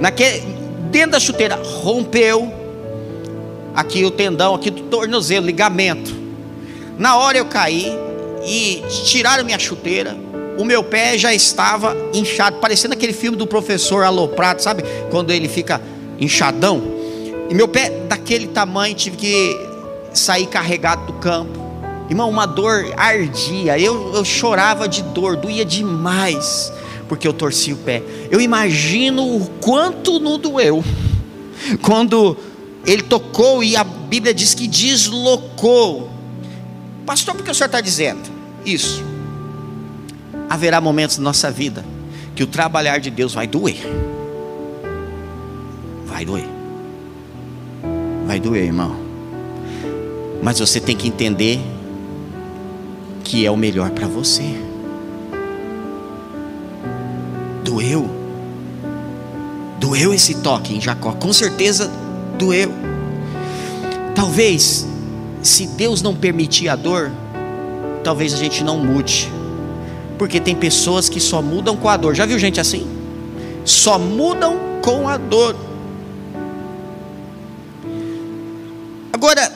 Naquele, 0.00 0.40
dentro 0.90 1.12
da 1.12 1.20
chuteira 1.20 1.60
rompeu 1.62 2.52
aqui 3.74 4.04
o 4.04 4.10
tendão 4.10 4.54
aqui 4.54 4.70
do 4.70 4.82
tornozelo, 4.82 5.46
ligamento. 5.46 6.14
Na 6.98 7.16
hora 7.16 7.38
eu 7.38 7.46
caí 7.46 7.96
e 8.44 8.82
tiraram 9.04 9.44
minha 9.44 9.58
chuteira. 9.58 10.16
O 10.58 10.64
meu 10.64 10.82
pé 10.82 11.16
já 11.16 11.32
estava 11.32 11.96
inchado, 12.12 12.58
parecendo 12.58 12.92
aquele 12.92 13.12
filme 13.12 13.38
do 13.38 13.46
professor 13.46 14.04
aloprado, 14.04 14.60
sabe? 14.60 14.82
Quando 15.10 15.30
ele 15.30 15.48
fica 15.48 15.80
inchadão. 16.18 16.99
E 17.50 17.54
meu 17.54 17.66
pé 17.66 17.90
daquele 18.08 18.46
tamanho 18.46 18.94
tive 18.94 19.16
que 19.16 19.60
sair 20.14 20.46
carregado 20.46 21.06
do 21.06 21.14
campo. 21.14 21.58
Irmão, 22.08 22.30
uma 22.30 22.46
dor 22.46 22.92
ardia. 22.96 23.76
Eu, 23.76 24.14
eu 24.14 24.24
chorava 24.24 24.88
de 24.88 25.02
dor, 25.02 25.36
doía 25.36 25.64
demais, 25.64 26.72
porque 27.08 27.26
eu 27.26 27.32
torci 27.32 27.72
o 27.72 27.76
pé. 27.76 28.04
Eu 28.30 28.40
imagino 28.40 29.36
o 29.36 29.50
quanto 29.60 30.20
não 30.20 30.38
doeu. 30.38 30.84
Quando 31.82 32.36
ele 32.86 33.02
tocou 33.02 33.64
e 33.64 33.76
a 33.76 33.82
Bíblia 33.82 34.32
diz 34.32 34.54
que 34.54 34.68
deslocou. 34.68 36.08
Pastor, 37.04 37.34
por 37.34 37.44
que 37.44 37.50
o 37.50 37.54
senhor 37.54 37.66
está 37.66 37.80
dizendo 37.80 38.30
isso? 38.64 39.04
Haverá 40.48 40.80
momentos 40.80 41.18
na 41.18 41.24
nossa 41.24 41.50
vida 41.50 41.84
que 42.36 42.44
o 42.44 42.46
trabalhar 42.46 42.98
de 42.98 43.10
Deus 43.10 43.34
vai 43.34 43.48
doer. 43.48 43.80
Vai 46.06 46.24
doer. 46.24 46.59
Vai 48.30 48.38
doer, 48.38 48.62
irmão. 48.62 48.94
Mas 50.40 50.60
você 50.60 50.78
tem 50.78 50.96
que 50.96 51.08
entender 51.08 51.58
que 53.24 53.44
é 53.44 53.50
o 53.50 53.56
melhor 53.56 53.90
para 53.90 54.06
você. 54.06 54.44
Doeu. 57.64 58.08
Doeu 59.80 60.14
esse 60.14 60.36
toque 60.36 60.76
em 60.76 60.80
Jacó, 60.80 61.10
com 61.10 61.32
certeza 61.32 61.90
doeu. 62.38 62.70
Talvez, 64.14 64.86
se 65.42 65.66
Deus 65.66 66.00
não 66.00 66.14
permitir 66.14 66.68
a 66.68 66.76
dor, 66.76 67.10
talvez 68.04 68.32
a 68.32 68.36
gente 68.36 68.62
não 68.62 68.78
mude. 68.78 69.28
Porque 70.16 70.38
tem 70.38 70.54
pessoas 70.54 71.08
que 71.08 71.18
só 71.18 71.42
mudam 71.42 71.76
com 71.76 71.88
a 71.88 71.96
dor. 71.96 72.14
Já 72.14 72.26
viu 72.26 72.38
gente 72.38 72.60
assim? 72.60 72.86
Só 73.64 73.98
mudam 73.98 74.56
com 74.82 75.08
a 75.08 75.16
dor. 75.16 75.69
Agora, 79.20 79.52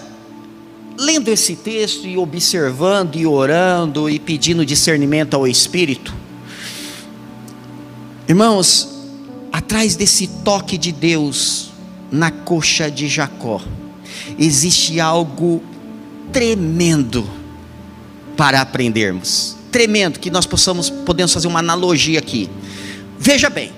lendo 0.99 1.29
esse 1.29 1.57
texto 1.57 2.07
e 2.07 2.19
observando 2.19 3.17
e 3.17 3.27
orando 3.27 4.11
e 4.11 4.19
pedindo 4.19 4.63
discernimento 4.63 5.33
ao 5.33 5.49
Espírito, 5.49 6.15
irmãos, 8.29 8.91
atrás 9.51 9.97
desse 9.97 10.27
toque 10.45 10.77
de 10.77 10.93
Deus 10.93 11.71
na 12.13 12.31
coxa 12.31 12.91
de 12.91 13.09
Jacó, 13.09 13.63
existe 14.39 15.01
algo 15.01 15.63
tremendo 16.31 17.27
para 18.37 18.61
aprendermos. 18.61 19.57
Tremendo 19.73 20.21
que 20.21 20.31
nós 20.31 20.45
possamos 20.45 20.91
podemos 20.91 21.33
fazer 21.33 21.49
uma 21.49 21.61
analogia 21.61 22.19
aqui. 22.19 22.51
Veja 23.19 23.49
bem, 23.49 23.73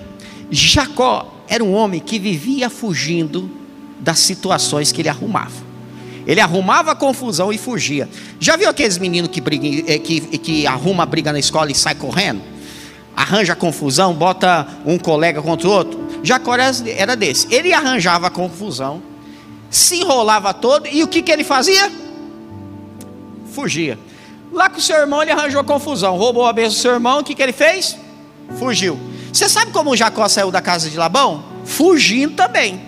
Jacó 0.50 1.45
era 1.47 1.62
um 1.62 1.73
homem 1.73 2.00
que 2.00 2.19
vivia 2.19 2.69
fugindo 2.69 3.49
das 4.00 4.19
situações 4.19 4.90
que 4.90 5.00
ele 5.00 5.09
arrumava. 5.09 5.65
Ele 6.26 6.40
arrumava 6.40 6.95
confusão 6.95 7.52
e 7.52 7.59
fugia. 7.59 8.09
Já 8.40 8.56
viu 8.56 8.68
aqueles 8.68 8.99
meninos 8.99 9.30
que, 9.30 9.40
briga, 9.40 9.92
eh, 9.92 9.99
que, 9.99 10.21
que 10.21 10.66
arruma 10.66 11.06
briga 11.06 11.33
na 11.33 11.38
escola 11.38 11.71
e 11.71 11.75
sai 11.75 11.95
correndo? 11.95 12.56
arranja 13.16 13.56
confusão, 13.56 14.12
bota 14.12 14.68
um 14.85 14.99
colega 14.99 15.40
contra 15.40 15.66
o 15.66 15.71
outro. 15.73 16.06
Jacó 16.23 16.54
era 16.54 17.16
desse. 17.16 17.52
Ele 17.52 17.73
arranjava 17.73 18.28
confusão, 18.28 19.02
se 19.71 19.97
enrolava 20.02 20.52
todo, 20.52 20.87
e 20.87 21.02
o 21.02 21.09
que, 21.09 21.23
que 21.23 21.33
ele 21.33 21.42
fazia? 21.42 21.90
Fugia. 23.52 23.99
Lá 24.52 24.68
com 24.68 24.78
o 24.78 24.83
seu 24.83 24.97
irmão 24.97 25.23
ele 25.23 25.33
arranjou 25.33 25.64
confusão, 25.64 26.16
roubou 26.16 26.47
a 26.47 26.52
bênção 26.52 26.75
do 26.75 26.83
seu 26.83 26.92
irmão, 26.92 27.21
o 27.21 27.25
que, 27.25 27.35
que 27.35 27.42
ele 27.42 27.52
fez? 27.52 27.97
Fugiu. 28.59 28.99
Você 29.33 29.49
sabe 29.49 29.73
como 29.73 29.97
Jacó 29.97 30.28
saiu 30.28 30.50
da 30.50 30.61
casa 30.61 30.90
de 30.90 30.97
Labão? 30.97 31.42
Fugindo 31.64 32.35
também. 32.35 32.80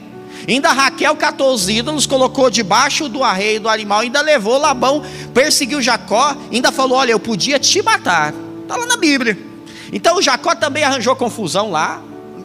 Ainda 0.48 0.72
Raquel 0.72 1.14
catou 1.14 1.52
os 1.52 1.68
ídolos, 1.68 2.06
colocou 2.06 2.48
debaixo 2.48 3.06
do 3.06 3.22
arreio 3.22 3.60
do 3.60 3.68
animal, 3.68 4.00
ainda 4.00 4.22
levou 4.22 4.56
Labão, 4.56 5.04
perseguiu 5.34 5.82
Jacó, 5.82 6.34
ainda 6.50 6.72
falou: 6.72 6.96
Olha, 6.96 7.12
eu 7.12 7.20
podia 7.20 7.58
te 7.58 7.82
matar. 7.82 8.32
Está 8.62 8.76
lá 8.76 8.86
na 8.86 8.96
Bíblia. 8.96 9.38
Então 9.92 10.22
Jacó 10.22 10.54
também 10.54 10.82
arranjou 10.84 11.14
confusão 11.14 11.70
lá 11.70 12.02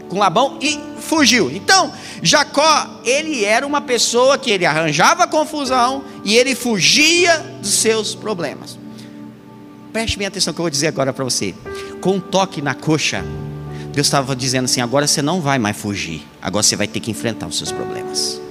com 0.09 0.19
Labão 0.19 0.57
e 0.61 0.77
fugiu. 0.99 1.49
Então, 1.49 1.93
Jacó, 2.21 3.01
ele 3.05 3.43
era 3.43 3.65
uma 3.65 3.81
pessoa 3.81 4.37
que 4.37 4.51
ele 4.51 4.65
arranjava 4.65 5.25
confusão 5.25 6.03
e 6.25 6.35
ele 6.35 6.55
fugia 6.55 7.37
dos 7.61 7.71
seus 7.71 8.13
problemas. 8.13 8.77
Preste 9.93 10.17
bem 10.17 10.27
atenção 10.27 10.53
que 10.53 10.59
eu 10.59 10.63
vou 10.63 10.69
dizer 10.69 10.87
agora 10.87 11.13
para 11.13 11.23
você. 11.23 11.55
Com 12.01 12.15
um 12.15 12.19
toque 12.19 12.61
na 12.61 12.73
coxa, 12.73 13.23
Deus 13.93 14.07
estava 14.07 14.35
dizendo 14.35 14.65
assim: 14.65 14.81
agora 14.81 15.05
você 15.05 15.21
não 15.21 15.39
vai 15.39 15.59
mais 15.59 15.77
fugir, 15.77 16.25
agora 16.41 16.63
você 16.63 16.75
vai 16.75 16.87
ter 16.87 16.99
que 16.99 17.11
enfrentar 17.11 17.47
os 17.47 17.57
seus 17.57 17.71
problemas. 17.71 18.41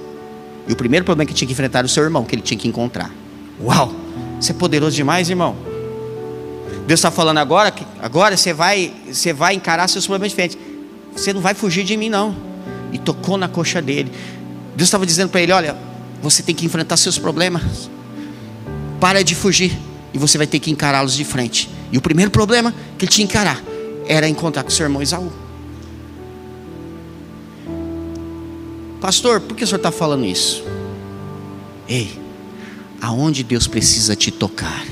E 0.67 0.71
o 0.71 0.75
primeiro 0.75 1.03
problema 1.03 1.27
que 1.27 1.33
tinha 1.33 1.45
que 1.45 1.51
enfrentar 1.51 1.79
era 1.79 1.85
o 1.85 1.89
seu 1.89 2.03
irmão, 2.03 2.23
que 2.23 2.33
ele 2.33 2.41
tinha 2.41 2.57
que 2.57 2.67
encontrar. 2.67 3.11
Uau! 3.61 3.93
Você 4.39 4.53
é 4.53 4.55
poderoso 4.55 4.95
demais, 4.95 5.29
irmão. 5.29 5.55
Deus 6.87 6.99
está 6.99 7.11
falando 7.11 7.37
agora 7.37 7.71
que 7.71 7.85
agora 8.01 8.37
você 8.37 8.53
vai, 8.53 8.93
você 9.11 9.33
vai 9.33 9.53
encarar 9.53 9.87
seus 9.89 10.07
problemas 10.07 10.31
diferentes. 10.31 10.57
Você 11.13 11.33
não 11.33 11.41
vai 11.41 11.53
fugir 11.53 11.83
de 11.83 11.97
mim, 11.97 12.09
não. 12.09 12.35
E 12.93 12.97
tocou 12.97 13.37
na 13.37 13.49
coxa 13.49 13.81
dele. 13.81 14.11
Deus 14.75 14.87
estava 14.87 15.05
dizendo 15.05 15.29
para 15.29 15.41
ele: 15.41 15.51
Olha, 15.51 15.75
você 16.21 16.41
tem 16.41 16.55
que 16.55 16.65
enfrentar 16.65 16.95
seus 16.95 17.19
problemas. 17.19 17.89
Para 18.97 19.21
de 19.23 19.35
fugir. 19.35 19.77
E 20.13 20.17
você 20.17 20.37
vai 20.37 20.47
ter 20.47 20.59
que 20.59 20.71
encará-los 20.71 21.13
de 21.13 21.25
frente. 21.25 21.69
E 21.91 21.97
o 21.97 22.01
primeiro 22.01 22.31
problema 22.31 22.73
que 22.97 23.03
ele 23.03 23.11
tinha 23.11 23.27
que 23.27 23.33
encarar 23.33 23.61
era 24.07 24.27
encontrar 24.27 24.63
com 24.63 24.69
seu 24.69 24.85
irmão 24.85 25.01
Isaú. 25.01 25.31
Pastor, 29.01 29.41
por 29.41 29.55
que 29.55 29.63
o 29.63 29.67
senhor 29.67 29.77
está 29.77 29.91
falando 29.91 30.25
isso? 30.25 30.63
Ei, 31.87 32.17
aonde 33.01 33.43
Deus 33.43 33.67
precisa 33.67 34.15
te 34.15 34.31
tocar? 34.31 34.85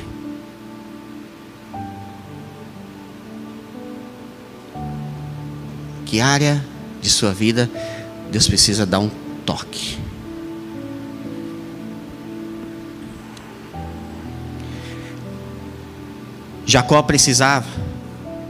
Que 6.06 6.20
área 6.20 6.62
de 7.02 7.10
sua 7.10 7.34
vida 7.34 7.72
Deus 8.30 8.48
precisa 8.48 8.86
dar 8.86 9.00
um 9.00 9.10
toque? 9.46 9.98
Jacó 16.66 17.02
precisava 17.02 17.68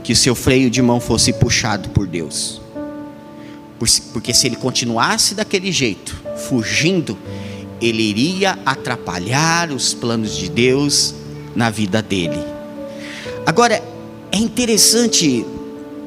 que 0.02 0.12
o 0.12 0.16
seu 0.16 0.34
freio 0.34 0.70
de 0.70 0.82
mão 0.82 1.00
fosse 1.00 1.32
puxado 1.32 1.88
por 1.90 2.06
Deus. 2.06 2.60
Porque 4.12 4.32
se 4.32 4.46
ele 4.46 4.56
continuasse 4.56 5.34
daquele 5.34 5.72
jeito, 5.72 6.16
fugindo, 6.48 7.18
ele 7.80 8.02
iria 8.02 8.58
atrapalhar 8.64 9.70
os 9.70 9.92
planos 9.92 10.36
de 10.36 10.48
Deus 10.48 11.14
na 11.54 11.68
vida 11.68 12.00
dele. 12.00 12.38
Agora, 13.44 13.82
é 14.30 14.36
interessante 14.36 15.44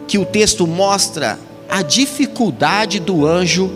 que 0.07 0.17
o 0.17 0.25
texto 0.25 0.65
mostra 0.65 1.37
a 1.69 1.81
dificuldade 1.81 2.99
do 2.99 3.25
anjo 3.25 3.69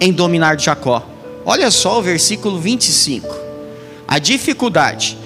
em 0.00 0.12
dominar 0.12 0.58
Jacó. 0.58 1.06
Olha 1.44 1.70
só 1.70 1.98
o 1.98 2.02
versículo 2.02 2.58
25. 2.58 3.28
A 4.08 4.18
dificuldade. 4.18 5.16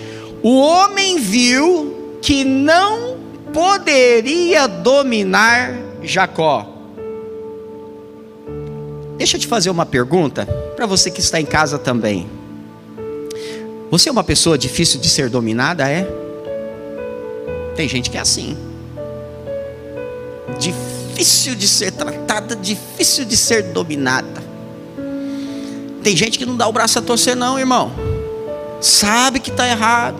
O 0.42 0.58
homem 0.60 1.18
viu 1.18 2.18
que 2.20 2.44
não 2.44 3.13
poderia 3.54 4.66
dominar 4.66 5.72
Jacó. 6.02 6.68
Deixa 9.16 9.36
eu 9.36 9.40
te 9.40 9.46
fazer 9.46 9.70
uma 9.70 9.86
pergunta 9.86 10.44
para 10.76 10.84
você 10.84 11.10
que 11.10 11.20
está 11.20 11.40
em 11.40 11.46
casa 11.46 11.78
também. 11.78 12.28
Você 13.90 14.10
é 14.10 14.12
uma 14.12 14.24
pessoa 14.24 14.58
difícil 14.58 15.00
de 15.00 15.08
ser 15.08 15.30
dominada, 15.30 15.88
é? 15.88 16.06
Tem 17.76 17.88
gente 17.88 18.10
que 18.10 18.18
é 18.18 18.20
assim 18.20 18.56
difícil 20.58 21.54
de 21.54 21.68
ser 21.68 21.92
tratada, 21.92 22.56
difícil 22.56 23.24
de 23.24 23.36
ser 23.36 23.62
dominada. 23.64 24.42
Tem 26.02 26.16
gente 26.16 26.38
que 26.38 26.44
não 26.44 26.56
dá 26.56 26.68
o 26.68 26.72
braço 26.72 26.98
a 26.98 27.02
torcer, 27.02 27.34
não, 27.36 27.58
irmão. 27.58 27.92
Sabe 28.80 29.40
que 29.40 29.50
está 29.50 29.66
errado, 29.66 30.18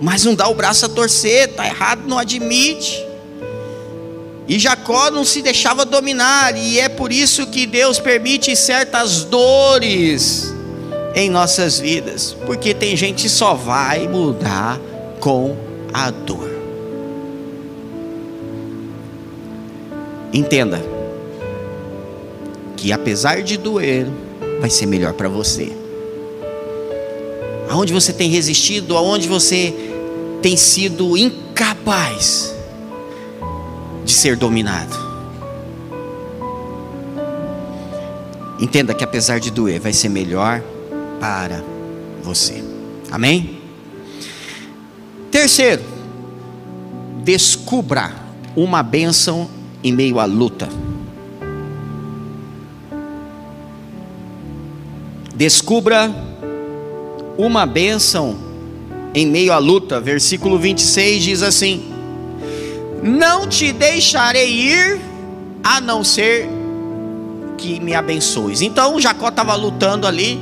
mas 0.00 0.24
não 0.24 0.34
dá 0.34 0.48
o 0.48 0.54
braço 0.54 0.86
a 0.86 0.88
torcer, 0.88 1.48
está 1.50 1.66
errado, 1.66 2.02
não 2.06 2.18
admite. 2.18 3.04
E 4.46 4.58
Jacó 4.58 5.10
não 5.10 5.24
se 5.24 5.42
deixava 5.42 5.84
dominar, 5.84 6.56
e 6.56 6.80
é 6.80 6.88
por 6.88 7.12
isso 7.12 7.46
que 7.48 7.66
Deus 7.66 7.98
permite 7.98 8.54
certas 8.56 9.24
dores 9.24 10.54
em 11.14 11.28
nossas 11.28 11.78
vidas, 11.78 12.36
porque 12.46 12.72
tem 12.72 12.96
gente 12.96 13.24
que 13.24 13.28
só 13.28 13.54
vai 13.54 14.08
mudar 14.08 14.80
com 15.20 15.56
a 15.92 16.10
dor. 16.10 16.48
Entenda 20.32 20.82
que 22.76 22.92
apesar 22.92 23.42
de 23.42 23.56
doer, 23.56 24.06
vai 24.60 24.70
ser 24.70 24.86
melhor 24.86 25.12
para 25.12 25.28
você. 25.28 25.72
Aonde 27.68 27.92
você 27.92 28.12
tem 28.12 28.30
resistido, 28.30 28.96
aonde 28.96 29.28
você 29.28 29.74
tem 30.40 30.56
sido 30.56 31.16
incapaz 31.16 32.54
de 34.04 34.12
ser 34.12 34.36
dominado. 34.36 34.96
Entenda 38.60 38.94
que 38.94 39.04
apesar 39.04 39.38
de 39.38 39.50
doer, 39.50 39.80
vai 39.80 39.92
ser 39.92 40.08
melhor 40.08 40.62
para 41.20 41.62
você. 42.22 42.62
Amém? 43.10 43.60
Terceiro, 45.30 45.82
descubra 47.22 48.12
uma 48.56 48.82
bênção 48.82 49.48
em 49.82 49.92
meio 49.92 50.18
à 50.18 50.24
luta. 50.24 50.68
Descubra 55.34 56.10
uma 57.36 57.64
bênção 57.64 58.47
em 59.14 59.26
meio 59.26 59.52
à 59.52 59.58
luta. 59.58 60.00
Versículo 60.00 60.58
26 60.58 61.22
diz 61.22 61.42
assim: 61.42 61.92
Não 63.02 63.46
te 63.46 63.72
deixarei 63.72 64.50
ir, 64.50 65.00
a 65.62 65.80
não 65.80 66.02
ser 66.04 66.48
que 67.56 67.80
me 67.80 67.94
abençoes. 67.94 68.62
Então 68.62 69.00
Jacó 69.00 69.28
estava 69.28 69.54
lutando 69.54 70.06
ali 70.06 70.40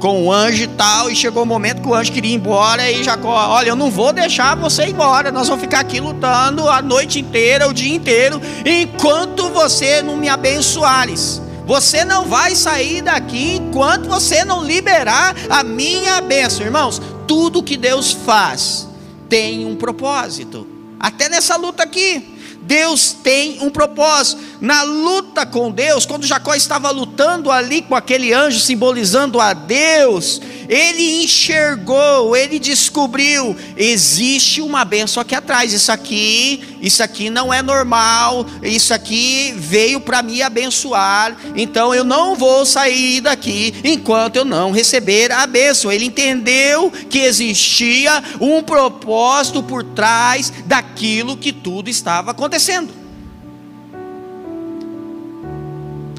com 0.00 0.24
o 0.24 0.32
anjo 0.32 0.64
e 0.64 0.66
tal, 0.66 1.10
e 1.10 1.14
chegou 1.14 1.42
o 1.42 1.46
momento 1.46 1.82
que 1.82 1.88
o 1.88 1.94
anjo 1.94 2.10
queria 2.10 2.32
ir 2.32 2.34
embora, 2.34 2.90
e 2.90 3.04
Jacó, 3.04 3.28
olha, 3.50 3.68
eu 3.68 3.76
não 3.76 3.90
vou 3.90 4.12
deixar 4.12 4.56
você 4.56 4.84
ir 4.84 4.90
embora, 4.90 5.30
nós 5.30 5.46
vamos 5.46 5.62
ficar 5.62 5.80
aqui 5.80 6.00
lutando 6.00 6.66
a 6.68 6.80
noite 6.80 7.20
inteira, 7.20 7.68
o 7.68 7.74
dia 7.74 7.94
inteiro, 7.94 8.40
enquanto 8.64 9.50
você 9.50 10.02
não 10.02 10.16
me 10.16 10.28
abençoares. 10.28 11.42
Você 11.66 12.04
não 12.04 12.24
vai 12.24 12.56
sair 12.56 13.00
daqui 13.00 13.56
enquanto 13.56 14.08
você 14.08 14.44
não 14.44 14.64
liberar 14.64 15.36
a 15.48 15.62
minha 15.62 16.20
bênção, 16.20 16.66
irmãos. 16.66 17.00
Tudo 17.30 17.62
que 17.62 17.76
Deus 17.76 18.10
faz 18.10 18.88
tem 19.28 19.64
um 19.64 19.76
propósito. 19.76 20.66
Até 20.98 21.28
nessa 21.28 21.54
luta 21.54 21.84
aqui, 21.84 22.36
Deus 22.62 23.12
tem 23.12 23.60
um 23.62 23.70
propósito. 23.70 24.42
Na 24.60 24.82
luta 24.82 25.46
com 25.46 25.70
Deus, 25.70 26.04
quando 26.04 26.26
Jacó 26.26 26.56
estava 26.56 26.90
lutando 26.90 27.48
ali 27.48 27.82
com 27.82 27.94
aquele 27.94 28.32
anjo 28.32 28.58
simbolizando 28.58 29.40
a 29.40 29.52
Deus, 29.52 30.42
ele 30.70 31.24
enxergou, 31.24 32.36
ele 32.36 32.60
descobriu, 32.60 33.56
existe 33.76 34.62
uma 34.62 34.84
benção 34.84 35.20
aqui 35.20 35.34
atrás. 35.34 35.72
Isso 35.72 35.90
aqui, 35.90 36.62
isso 36.80 37.02
aqui 37.02 37.28
não 37.28 37.52
é 37.52 37.60
normal. 37.60 38.46
Isso 38.62 38.94
aqui 38.94 39.52
veio 39.56 40.00
para 40.00 40.22
me 40.22 40.40
abençoar. 40.42 41.36
Então 41.56 41.92
eu 41.92 42.04
não 42.04 42.36
vou 42.36 42.64
sair 42.64 43.20
daqui 43.20 43.74
enquanto 43.82 44.36
eu 44.36 44.44
não 44.44 44.70
receber 44.70 45.32
a 45.32 45.44
bênção. 45.44 45.90
Ele 45.90 46.04
entendeu 46.04 46.92
que 47.10 47.18
existia 47.18 48.22
um 48.40 48.62
propósito 48.62 49.64
por 49.64 49.82
trás 49.82 50.52
daquilo 50.66 51.36
que 51.36 51.52
tudo 51.52 51.90
estava 51.90 52.30
acontecendo. 52.30 52.94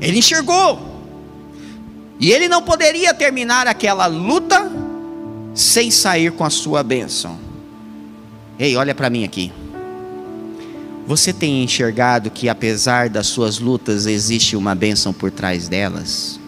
Ele 0.02 0.20
enxergou. 0.20 0.91
E 2.22 2.32
ele 2.32 2.48
não 2.48 2.62
poderia 2.62 3.16
terminar 3.16 3.66
aquela 3.66 4.06
luta 4.06 4.72
sem 5.56 5.90
sair 5.90 6.32
com 6.32 6.44
a 6.44 6.52
sua 6.52 6.84
bênção. 6.84 7.36
Ei, 8.60 8.76
olha 8.76 8.94
para 8.94 9.10
mim 9.10 9.24
aqui. 9.24 9.52
Você 11.08 11.34
tem 11.34 11.64
enxergado 11.64 12.30
que 12.30 12.48
apesar 12.48 13.10
das 13.10 13.26
suas 13.26 13.58
lutas 13.58 14.06
existe 14.06 14.56
uma 14.56 14.76
bênção 14.76 15.12
por 15.12 15.32
trás 15.32 15.68
delas? 15.68 16.40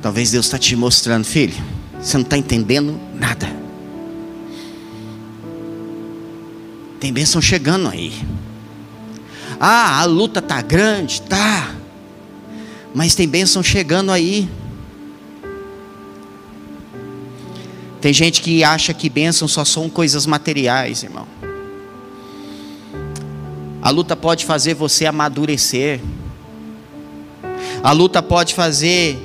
Talvez 0.00 0.30
Deus 0.30 0.46
está 0.46 0.58
te 0.58 0.76
mostrando, 0.76 1.24
filho, 1.24 1.56
você 2.00 2.16
não 2.16 2.22
está 2.22 2.38
entendendo 2.38 2.98
nada. 3.12 3.48
Tem 7.00 7.10
bênção 7.10 7.40
chegando 7.40 7.88
aí. 7.88 8.12
Ah, 9.58 10.00
a 10.00 10.04
luta 10.04 10.42
tá 10.42 10.60
grande, 10.60 11.22
tá. 11.22 11.74
Mas 12.94 13.14
tem 13.14 13.26
bênção 13.26 13.62
chegando 13.62 14.12
aí. 14.12 14.46
Tem 18.02 18.12
gente 18.12 18.42
que 18.42 18.62
acha 18.62 18.92
que 18.92 19.08
bênção 19.08 19.48
só 19.48 19.64
são 19.64 19.88
coisas 19.88 20.26
materiais, 20.26 21.02
irmão. 21.02 21.26
A 23.80 23.88
luta 23.88 24.14
pode 24.14 24.44
fazer 24.44 24.74
você 24.74 25.06
amadurecer. 25.06 26.00
A 27.82 27.92
luta 27.92 28.22
pode 28.22 28.54
fazer 28.54 29.18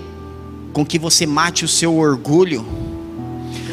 com 0.72 0.86
que 0.86 0.98
você 0.98 1.26
mate 1.26 1.66
o 1.66 1.68
seu 1.68 1.94
orgulho. 1.94 2.66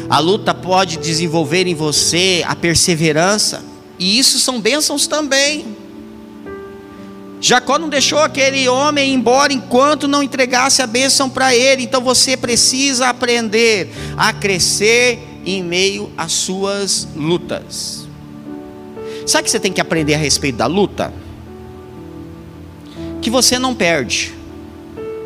A 0.09 0.19
luta 0.19 0.53
pode 0.53 0.97
desenvolver 0.97 1.67
em 1.67 1.75
você 1.75 2.43
a 2.45 2.53
perseverança. 2.53 3.72
E 4.03 4.19
isso 4.19 4.37
são 4.37 4.59
bênçãos 4.59 5.07
também. 5.07 5.77
Jacó 7.39 7.79
não 7.79 7.87
deixou 7.87 8.19
aquele 8.19 8.67
homem 8.67 9.13
embora 9.13 9.53
enquanto 9.53 10.09
não 10.09 10.21
entregasse 10.21 10.81
a 10.81 10.87
bênção 10.87 11.29
para 11.29 11.55
ele. 11.55 11.83
Então 11.83 12.01
você 12.01 12.35
precisa 12.35 13.07
aprender 13.07 13.89
a 14.17 14.33
crescer 14.33 15.25
em 15.45 15.63
meio 15.63 16.11
às 16.17 16.33
suas 16.33 17.07
lutas. 17.15 18.05
Sabe 19.25 19.45
que 19.45 19.51
você 19.51 19.59
tem 19.59 19.71
que 19.71 19.79
aprender 19.79 20.15
a 20.15 20.17
respeito 20.17 20.57
da 20.57 20.67
luta? 20.67 21.13
Que 23.21 23.29
você 23.29 23.57
não 23.57 23.73
perde. 23.73 24.33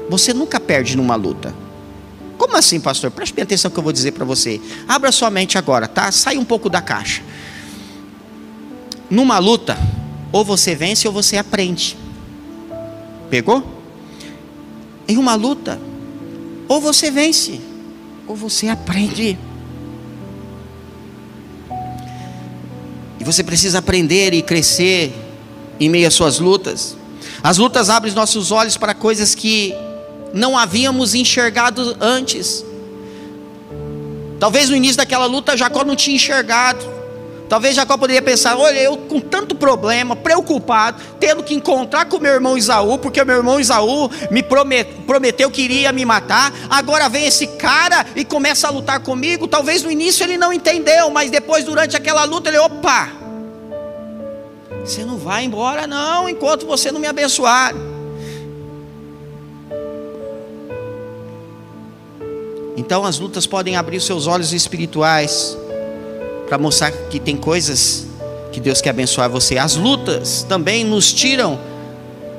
Você 0.07 0.35
nunca 0.35 0.59
perde 0.59 0.95
numa 0.95 1.15
luta. 1.15 1.51
Como 2.37 2.55
assim, 2.55 2.79
pastor? 2.79 3.09
Preste 3.09 3.33
bem 3.33 3.41
atenção 3.41 3.71
que 3.71 3.79
eu 3.79 3.83
vou 3.83 3.91
dizer 3.91 4.11
para 4.11 4.23
você. 4.23 4.61
Abra 4.87 5.11
sua 5.11 5.31
mente 5.31 5.57
agora, 5.57 5.87
tá? 5.87 6.11
Sai 6.11 6.37
um 6.37 6.45
pouco 6.45 6.69
da 6.69 6.79
caixa. 6.79 7.23
Numa 9.09 9.39
luta, 9.39 9.77
ou 10.31 10.43
você 10.43 10.75
vence 10.75 11.07
ou 11.07 11.13
você 11.13 11.37
aprende. 11.37 11.97
Pegou? 13.29 13.63
Em 15.07 15.17
uma 15.17 15.35
luta, 15.35 15.79
ou 16.67 16.81
você 16.81 17.09
vence, 17.09 17.61
ou 18.27 18.35
você 18.35 18.67
aprende. 18.67 19.37
E 23.19 23.23
você 23.23 23.43
precisa 23.43 23.79
aprender 23.79 24.33
e 24.33 24.41
crescer 24.41 25.13
em 25.79 25.89
meio 25.89 26.07
às 26.07 26.13
suas 26.13 26.39
lutas. 26.39 26.95
As 27.41 27.57
lutas 27.57 27.89
abrem 27.89 28.13
nossos 28.13 28.51
olhos 28.51 28.77
para 28.77 28.93
coisas 28.93 29.33
que 29.33 29.73
não 30.33 30.57
havíamos 30.57 31.15
enxergado 31.15 31.95
antes. 32.01 32.65
Talvez 34.39 34.69
no 34.69 34.75
início 34.75 34.97
daquela 34.97 35.25
luta 35.25 35.57
Jacó 35.57 35.83
não 35.83 35.95
tinha 35.95 36.15
enxergado. 36.15 36.96
Talvez 37.49 37.75
Jacó 37.75 37.97
poderia 37.97 38.21
pensar: 38.21 38.57
olha, 38.57 38.79
eu 38.79 38.97
com 38.97 39.19
tanto 39.19 39.55
problema, 39.55 40.15
preocupado, 40.15 41.01
tendo 41.19 41.43
que 41.43 41.53
encontrar 41.53 42.05
com 42.05 42.19
meu 42.19 42.33
irmão 42.33 42.57
Isaú, 42.57 42.97
porque 42.97 43.23
meu 43.23 43.37
irmão 43.37 43.59
Isaú 43.59 44.09
me 44.29 44.43
prometeu 44.43 45.49
que 45.49 45.61
iria 45.61 45.91
me 45.91 46.05
matar. 46.05 46.53
Agora 46.69 47.07
vem 47.07 47.25
esse 47.25 47.47
cara 47.47 48.05
e 48.15 48.25
começa 48.25 48.67
a 48.67 48.71
lutar 48.71 48.99
comigo. 48.99 49.47
Talvez 49.47 49.83
no 49.83 49.91
início 49.91 50.23
ele 50.23 50.37
não 50.37 50.51
entendeu, 50.51 51.09
mas 51.09 51.31
depois, 51.31 51.63
durante 51.63 51.95
aquela 51.95 52.23
luta, 52.25 52.49
ele: 52.49 52.57
opa, 52.57 53.09
você 54.83 55.05
não 55.05 55.17
vai 55.17 55.45
embora, 55.45 55.87
não, 55.87 56.27
enquanto 56.27 56.65
você 56.65 56.91
não 56.91 56.99
me 56.99 57.07
abençoar. 57.07 57.73
Então 62.75 63.03
as 63.03 63.17
lutas 63.17 63.47
podem 63.47 63.75
abrir 63.75 63.99
seus 63.99 64.27
olhos 64.27 64.53
espirituais 64.53 65.57
para 66.47 66.57
mostrar 66.57 66.91
que 66.91 67.19
tem 67.19 67.35
coisas 67.35 68.05
que 68.51 68.59
Deus 68.59 68.81
quer 68.81 68.89
abençoar 68.91 69.29
você. 69.29 69.57
As 69.57 69.75
lutas 69.75 70.43
também 70.47 70.83
nos 70.83 71.13
tiram 71.13 71.59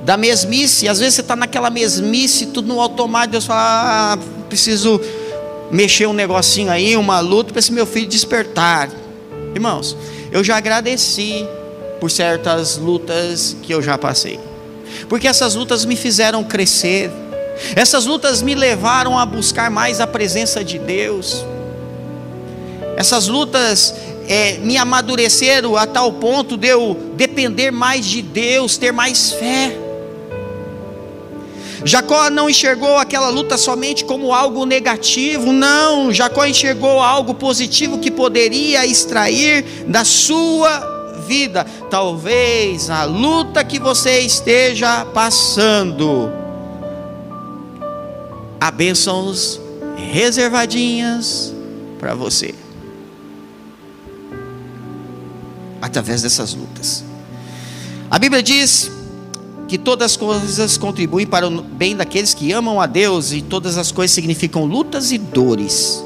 da 0.05 0.17
mesmice. 0.17 0.89
Às 0.89 0.99
vezes 0.99 1.15
você 1.15 1.21
está 1.21 1.37
naquela 1.37 1.71
mesmice, 1.71 2.47
tudo 2.47 2.69
no 2.69 2.81
automático. 2.81 3.33
Deus 3.33 3.47
fala: 3.47 4.15
ah, 4.15 4.19
preciso 4.49 5.01
mexer 5.71 6.07
um 6.07 6.13
negocinho 6.13 6.71
aí, 6.71 6.97
uma 6.97 7.21
luta 7.21 7.53
para 7.53 7.61
esse 7.61 7.73
meu 7.73 7.87
filho 7.87 8.09
despertar. 8.09 8.89
Irmãos, 9.55 9.97
eu 10.33 10.43
já 10.43 10.57
agradeci 10.57 11.47
por 12.01 12.11
certas 12.11 12.77
lutas 12.77 13.57
que 13.63 13.73
eu 13.73 13.83
já 13.83 13.99
passei, 13.99 14.39
porque 15.09 15.27
essas 15.27 15.55
lutas 15.55 15.85
me 15.85 15.97
fizeram 15.97 16.43
crescer. 16.43 17.11
Essas 17.75 18.07
lutas 18.07 18.41
me 18.41 18.55
levaram 18.55 19.19
a 19.19 19.27
buscar 19.27 19.69
mais 19.69 20.01
a 20.01 20.07
presença 20.07 20.65
de 20.65 20.79
Deus. 20.79 21.45
Essas 22.99 23.29
lutas 23.29 23.95
é, 24.27 24.59
me 24.59 24.77
amadureceram 24.77 25.77
a 25.77 25.87
tal 25.87 26.15
ponto 26.15 26.57
de 26.57 26.67
eu 26.67 26.97
depender 27.15 27.71
mais 27.71 28.05
de 28.05 28.21
Deus, 28.21 28.77
ter 28.77 28.91
mais 28.91 29.31
fé. 29.31 29.79
Jacó 31.85 32.29
não 32.29 32.51
enxergou 32.51 32.97
aquela 32.99 33.29
luta 33.29 33.57
somente 33.57 34.05
como 34.05 34.35
algo 34.35 34.67
negativo, 34.67 35.53
não. 35.53 36.13
Jacó 36.13 36.45
enxergou 36.45 37.01
algo 37.01 37.35
positivo 37.35 38.01
que 38.01 38.11
poderia 38.11 38.85
extrair 38.85 39.63
da 39.87 40.05
sua 40.05 41.15
vida. 41.25 41.65
Talvez 41.89 42.91
a 42.91 43.05
luta 43.05 43.63
que 43.63 43.79
você 43.79 44.23
esteja 44.23 45.05
passando, 45.05 46.33
há 48.61 48.73
bênçãos 48.73 49.61
reservadinhas 49.97 51.55
para 52.01 52.13
você. 52.13 52.53
Através 55.81 56.23
dessas 56.23 56.55
lutas. 56.55 57.05
A 58.11 58.19
Bíblia 58.19 58.43
diz 58.43 58.91
que 59.69 59.77
todas 59.77 60.13
as 60.13 60.17
coisas 60.17 60.79
contribuem 60.79 61.27
para 61.27 61.47
o 61.47 61.63
bem 61.63 61.95
daqueles 61.95 62.33
que 62.33 62.53
amam 62.53 62.81
a 62.81 62.87
Deus 62.87 63.33
e 63.33 63.43
todas 63.43 63.77
as 63.77 63.93
coisas 63.93 64.15
significam 64.15 64.65
lutas 64.65 65.13
e 65.13 65.19
dores. 65.19 66.03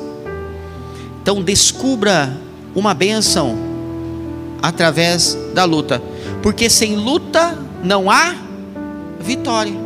Então 1.23 1.43
descubra 1.43 2.37
uma 2.75 2.93
bênção 2.93 3.57
através 4.61 5.37
da 5.55 5.65
luta, 5.65 6.03
porque 6.43 6.69
sem 6.69 6.97
luta 6.97 7.57
não 7.85 8.11
há 8.11 8.35
vitória. 9.21 9.82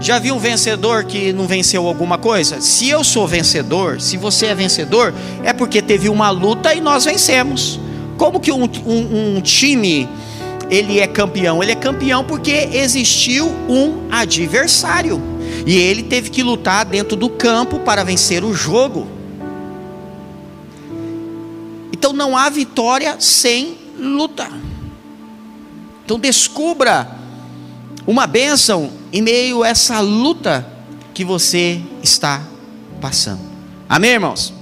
Já 0.00 0.18
viu 0.18 0.34
um 0.34 0.38
vencedor 0.38 1.04
que 1.04 1.32
não 1.32 1.46
venceu 1.46 1.86
alguma 1.86 2.18
coisa? 2.18 2.60
Se 2.60 2.88
eu 2.88 3.02
sou 3.02 3.26
vencedor, 3.26 4.00
se 4.00 4.16
você 4.16 4.46
é 4.46 4.54
vencedor, 4.54 5.14
é 5.42 5.52
porque 5.52 5.80
teve 5.80 6.08
uma 6.08 6.28
luta 6.30 6.74
e 6.74 6.80
nós 6.80 7.04
vencemos. 7.04 7.80
Como 8.18 8.40
que 8.40 8.52
um, 8.52 8.64
um, 8.64 9.36
um 9.36 9.40
time 9.40 10.08
ele 10.68 10.98
é 10.98 11.06
campeão? 11.06 11.62
Ele 11.62 11.72
é 11.72 11.76
campeão 11.76 12.24
porque 12.24 12.68
existiu 12.72 13.46
um 13.68 14.08
adversário 14.10 15.20
e 15.66 15.76
ele 15.76 16.02
teve 16.02 16.30
que 16.30 16.42
lutar 16.42 16.84
dentro 16.84 17.16
do 17.16 17.28
campo 17.28 17.78
para 17.78 18.04
vencer 18.04 18.44
o 18.44 18.52
jogo. 18.52 19.06
Então 21.92 22.12
não 22.12 22.36
há 22.36 22.48
vitória 22.50 23.16
sem 23.18 23.76
luta. 23.98 24.48
Então 26.04 26.18
descubra 26.18 27.10
uma 28.06 28.26
bênção 28.26 28.90
em 29.12 29.22
meio 29.22 29.62
a 29.62 29.68
essa 29.68 30.00
luta 30.00 30.66
que 31.14 31.24
você 31.24 31.80
está 32.02 32.42
passando. 33.00 33.40
Amém, 33.88 34.10
irmãos? 34.10 34.52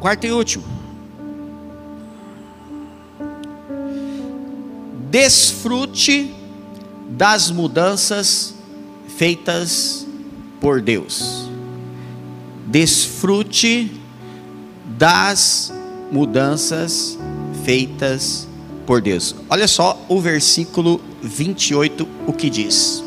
Quarto 0.00 0.26
e 0.26 0.32
último. 0.32 0.64
Desfrute 5.10 6.34
das 7.08 7.50
mudanças 7.50 8.54
feitas 9.16 10.06
por 10.60 10.80
Deus. 10.80 11.48
Desfrute 12.66 14.00
das 14.84 15.72
mudanças 16.10 17.18
feitas 17.64 18.46
por 18.86 19.02
Deus. 19.02 19.34
Olha 19.50 19.66
só 19.66 20.00
o 20.08 20.20
versículo 20.20 21.00
28, 21.20 22.08
o 22.26 22.32
que 22.32 22.48
diz: 22.48 23.02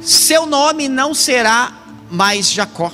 Seu 0.00 0.46
nome 0.46 0.88
não 0.88 1.14
será 1.14 1.72
mais 2.10 2.52
Jacó, 2.52 2.92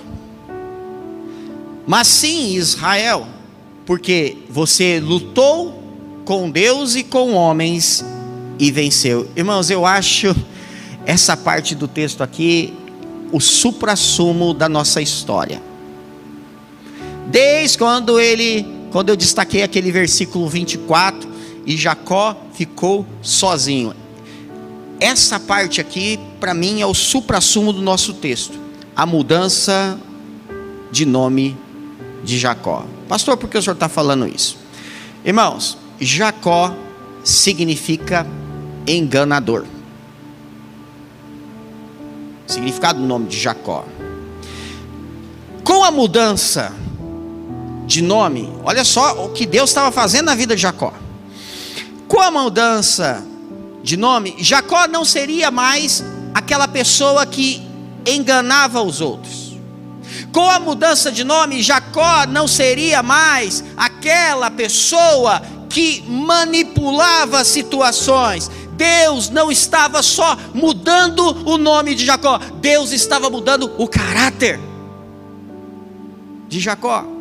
mas 1.87 2.07
sim 2.07 2.55
Israel, 2.55 3.27
porque 3.85 4.37
você 4.49 5.01
lutou 5.01 5.83
com 6.25 6.51
Deus 6.51 6.95
e 6.95 7.03
com 7.03 7.33
homens 7.35 8.05
e 8.59 8.71
venceu. 8.71 9.29
Irmãos, 9.37 9.71
eu 9.71 9.85
acho 9.85 10.35
essa 11.05 11.37
parte 11.37 11.75
do 11.75 11.87
texto 11.87 12.23
aqui, 12.23 12.75
o 13.33 13.41
suprassumo 13.41 14.55
da 14.55 14.69
nossa 14.69 15.01
história. 15.01 15.63
Desde 17.29 17.79
quando 17.79 18.21
ele, 18.21 18.67
quando 18.91 19.11
eu 19.11 19.17
destaquei 19.17 19.63
aquele 19.63 19.91
versículo 19.91 20.49
24, 20.49 21.36
e 21.67 21.77
Jacó 21.77 22.37
ficou 22.55 23.05
sozinho. 23.21 23.93
Essa 25.01 25.41
parte 25.41 25.81
aqui, 25.81 26.19
para 26.39 26.55
mim, 26.55 26.81
é 26.81 26.87
o 26.87 26.95
suprassumo 26.95 27.73
do 27.73 27.83
nosso 27.83 28.15
texto. 28.15 28.59
A 28.95 29.05
mudança 29.05 29.99
de 30.91 31.05
nome 31.05 31.57
de 32.25 32.39
Jacó. 32.39 32.87
Pastor, 33.09 33.37
por 33.37 33.51
que 33.51 33.59
o 33.59 33.63
senhor 33.63 33.75
está 33.75 33.89
falando 33.89 34.27
isso? 34.27 34.57
Irmãos, 35.25 35.77
Jacó 36.01 36.73
significa 37.25 38.27
enganador. 38.87 39.67
Significado 42.47 43.01
do 43.01 43.07
nome 43.07 43.27
de 43.27 43.39
Jacó. 43.39 43.85
Com 45.65 45.83
a 45.83 45.91
mudança 45.91 46.73
de 47.87 48.01
nome, 48.03 48.53
olha 48.65 48.85
só 48.85 49.25
o 49.25 49.31
que 49.31 49.45
Deus 49.45 49.71
estava 49.71 49.91
fazendo 49.91 50.27
na 50.27 50.35
vida 50.35 50.55
de 50.55 50.63
Jacó. 50.63 50.93
Com 52.09 52.21
a 52.21 52.31
mudança 52.31 53.25
de 53.83 53.97
nome, 53.97 54.37
Jacó 54.38 54.87
não 54.87 55.05
seria 55.05 55.51
mais 55.51 56.05
aquela 56.35 56.69
pessoa 56.69 57.27
que 57.27 57.62
enganava 58.07 58.83
os 58.83 59.01
outros. 59.01 59.57
Com 60.33 60.49
a 60.49 60.59
mudança 60.59 61.11
de 61.11 61.25
nome, 61.25 61.62
Jacó 61.62 62.27
não 62.29 62.47
seria 62.47 63.03
mais 63.03 63.64
aquela 63.77 64.51
pessoa 64.51 65.42
que 65.69 66.03
manipulava 66.07 67.45
situações. 67.45 68.51
Deus 68.73 69.31
não 69.31 69.51
estava 69.51 70.03
só 70.03 70.37
mudando 70.55 71.23
o 71.49 71.57
nome 71.57 71.95
de 71.95 72.05
Jacó, 72.05 72.38
Deus 72.61 72.92
estava 72.92 73.31
mudando 73.31 73.73
o 73.79 73.88
caráter 73.88 74.61
de 76.49 76.61
Jacó. 76.61 77.16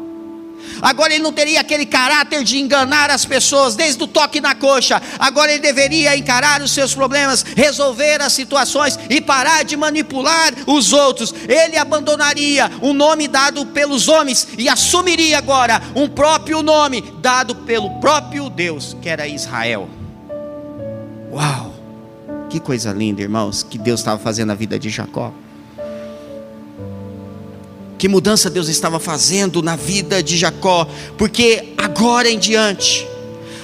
Agora 0.82 1.14
ele 1.14 1.24
não 1.24 1.32
teria 1.32 1.62
aquele 1.62 1.86
caráter 1.86 2.44
de 2.44 2.60
enganar 2.60 3.10
as 3.10 3.26
pessoas 3.26 3.76
desde 3.76 4.04
o 4.04 4.08
toque 4.08 4.42
na 4.42 4.56
coxa. 4.56 5.02
Agora 5.20 5.52
ele 5.52 5.62
deveria 5.62 6.16
encarar 6.18 6.62
os 6.62 6.72
seus 6.72 6.94
problemas, 6.94 7.44
resolver 7.56 8.22
as 8.22 8.34
situações 8.34 9.00
e 9.10 9.22
parar 9.22 9.64
de 9.64 9.76
manipular 9.76 10.54
os 10.68 10.94
outros. 10.94 11.34
Ele 11.48 11.78
abandonaria 11.78 12.72
o 12.82 12.94
nome 12.94 13.28
dado 13.28 13.66
pelos 13.68 14.08
homens 14.08 14.48
e 14.58 14.70
assumiria 14.70 15.38
agora 15.38 15.82
um 15.96 16.08
próprio 16.08 16.62
nome 16.62 17.02
dado 17.20 17.56
pelo 17.56 18.00
próprio 18.00 18.50
Deus, 18.50 18.96
que 19.02 19.10
era 19.10 19.28
Israel. 19.28 19.90
Uau! 21.32 21.74
Que 22.50 22.60
coisa 22.60 22.94
linda, 22.94 23.22
irmãos, 23.22 23.64
que 23.64 23.78
Deus 23.78 24.00
estava 24.00 24.18
fazendo 24.18 24.48
na 24.48 24.56
vida 24.56 24.80
de 24.80 24.90
Jacó. 24.90 25.34
Que 27.98 28.08
mudança 28.08 28.50
Deus 28.50 28.68
estava 28.68 29.00
fazendo 29.00 29.62
na 29.62 29.76
vida 29.76 30.22
de 30.22 30.38
Jacó, 30.38 30.88
porque 31.18 31.74
agora 31.78 32.30
em 32.30 32.38
diante, 32.38 33.08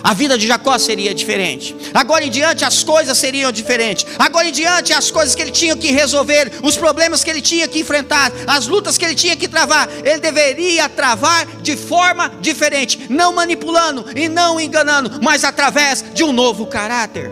a 0.04 0.14
vida 0.14 0.38
de 0.38 0.48
Jacó 0.48 0.78
seria 0.78 1.14
diferente. 1.14 1.76
Agora 1.94 2.26
em 2.26 2.30
diante 2.30 2.66
as 2.66 2.84
coisas 2.84 3.18
seriam 3.18 3.52
diferentes. 3.52 4.06
Agora 4.18 4.48
em 4.48 4.52
diante 4.52 4.94
as 4.94 5.12
coisas 5.12 5.36
que 5.36 5.42
ele 5.42 5.52
tinha 5.52 5.76
que 5.76 5.92
resolver, 5.92 6.52
os 6.64 6.76
problemas 6.76 7.24
que 7.24 7.30
ele 7.30 7.42
tinha 7.42 7.68
que 7.68 7.80
enfrentar, 7.80 8.32
as 8.48 8.68
lutas 8.68 8.98
que 8.98 9.06
ele 9.06 9.16
tinha 9.16 9.36
que 9.36 9.48
travar, 9.48 9.88
ele 10.04 10.20
deveria 10.20 10.90
travar 10.90 11.46
de 11.62 11.76
forma 11.76 12.32
diferente, 12.42 13.08
não 13.10 13.34
manipulando 13.34 14.06
e 14.16 14.28
não 14.28 14.60
enganando, 14.60 15.20
mas 15.22 15.44
através 15.44 16.04
de 16.14 16.24
um 16.24 16.32
novo 16.32 16.66
caráter. 16.66 17.32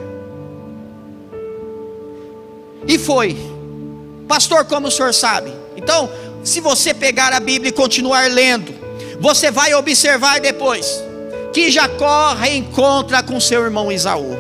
E 2.88 2.98
foi. 2.98 3.38
Pastor, 4.28 4.66
como 4.66 4.88
o 4.88 4.92
senhor 4.92 5.14
sabe? 5.14 5.52
Então, 5.76 6.10
se 6.50 6.60
você 6.60 6.94
pegar 6.94 7.32
a 7.32 7.40
Bíblia 7.40 7.70
e 7.70 7.74
continuar 7.74 8.30
lendo, 8.30 8.74
você 9.20 9.52
vai 9.52 9.74
observar 9.74 10.40
depois 10.40 11.02
que 11.54 11.70
Jacó 11.70 12.34
reencontra 12.34 13.22
com 13.22 13.40
seu 13.40 13.64
irmão 13.64 13.92
Isaú. 13.92 14.38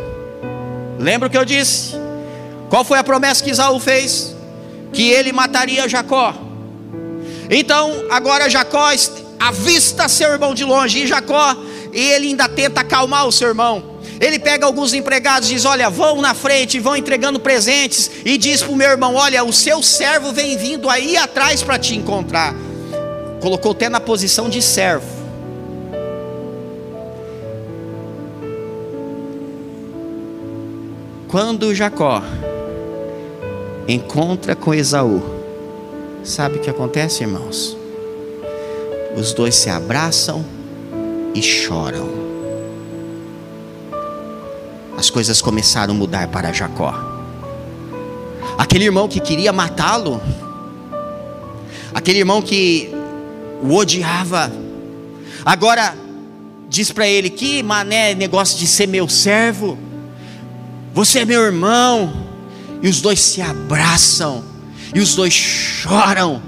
Lembra 0.97 1.27
o 1.27 1.31
que 1.31 1.37
eu 1.37 1.45
disse? 1.45 1.93
Qual 2.69 2.83
foi 2.83 2.99
a 2.99 3.03
promessa 3.03 3.43
que 3.43 3.51
Isaú 3.51 3.79
fez? 3.79 4.35
Que 4.91 5.09
ele 5.09 5.31
mataria 5.31 5.87
Jacó. 5.87 6.33
Então, 7.49 8.05
agora 8.11 8.49
Jacó 8.49 8.89
avista 9.39 10.07
seu 10.07 10.31
irmão 10.31 10.53
de 10.53 10.63
longe, 10.63 11.03
e 11.03 11.07
Jacó, 11.07 11.55
ele 11.93 12.27
ainda 12.27 12.47
tenta 12.47 12.81
acalmar 12.81 13.27
o 13.27 13.31
seu 13.31 13.47
irmão. 13.47 13.88
Ele 14.19 14.37
pega 14.37 14.65
alguns 14.65 14.93
empregados 14.93 15.49
e 15.49 15.53
diz: 15.53 15.65
Olha, 15.65 15.89
vão 15.89 16.21
na 16.21 16.33
frente, 16.33 16.79
vão 16.79 16.95
entregando 16.95 17.39
presentes. 17.39 18.11
E 18.25 18.37
diz 18.37 18.61
para 18.61 18.71
o 18.71 18.75
meu 18.75 18.89
irmão: 18.89 19.15
Olha, 19.15 19.43
o 19.43 19.53
seu 19.53 19.81
servo 19.81 20.33
vem 20.33 20.57
vindo 20.57 20.89
aí 20.89 21.15
atrás 21.15 21.63
para 21.63 21.79
te 21.79 21.95
encontrar. 21.95 22.53
Colocou 23.41 23.71
até 23.71 23.87
na 23.87 23.99
posição 23.99 24.49
de 24.49 24.61
servo. 24.61 25.07
Quando 31.29 31.73
Jacó 31.73 32.23
encontra 33.87 34.55
com 34.55 34.73
Esaú, 34.73 35.21
sabe 36.23 36.57
o 36.57 36.59
que 36.59 36.69
acontece, 36.69 37.23
irmãos? 37.23 37.77
Os 39.15 39.31
dois 39.31 39.55
se 39.55 39.69
abraçam 39.69 40.43
e 41.33 41.41
choram 41.41 42.28
as 44.99 45.09
coisas 45.09 45.41
começaram 45.41 45.93
a 45.93 45.97
mudar 45.97 46.27
para 46.27 46.51
Jacó. 46.51 46.93
Aquele 48.57 48.83
irmão 48.83 49.07
que 49.07 49.21
queria 49.21 49.53
matá-lo, 49.53 50.21
aquele 51.93 52.19
irmão 52.19 52.41
que 52.41 52.91
o 53.63 53.73
odiava, 53.75 54.51
agora 55.45 55.95
diz 56.67 56.91
para 56.91 57.07
ele: 57.07 57.29
Que 57.29 57.63
mané 57.63 58.13
negócio 58.13 58.59
de 58.59 58.67
ser 58.67 58.87
meu 58.87 59.07
servo, 59.07 59.79
você 60.93 61.19
é 61.19 61.25
meu 61.25 61.43
irmão, 61.43 62.11
e 62.81 62.89
os 62.89 62.99
dois 62.99 63.21
se 63.21 63.41
abraçam, 63.41 64.43
e 64.93 64.99
os 64.99 65.15
dois 65.15 65.33
choram, 65.33 66.41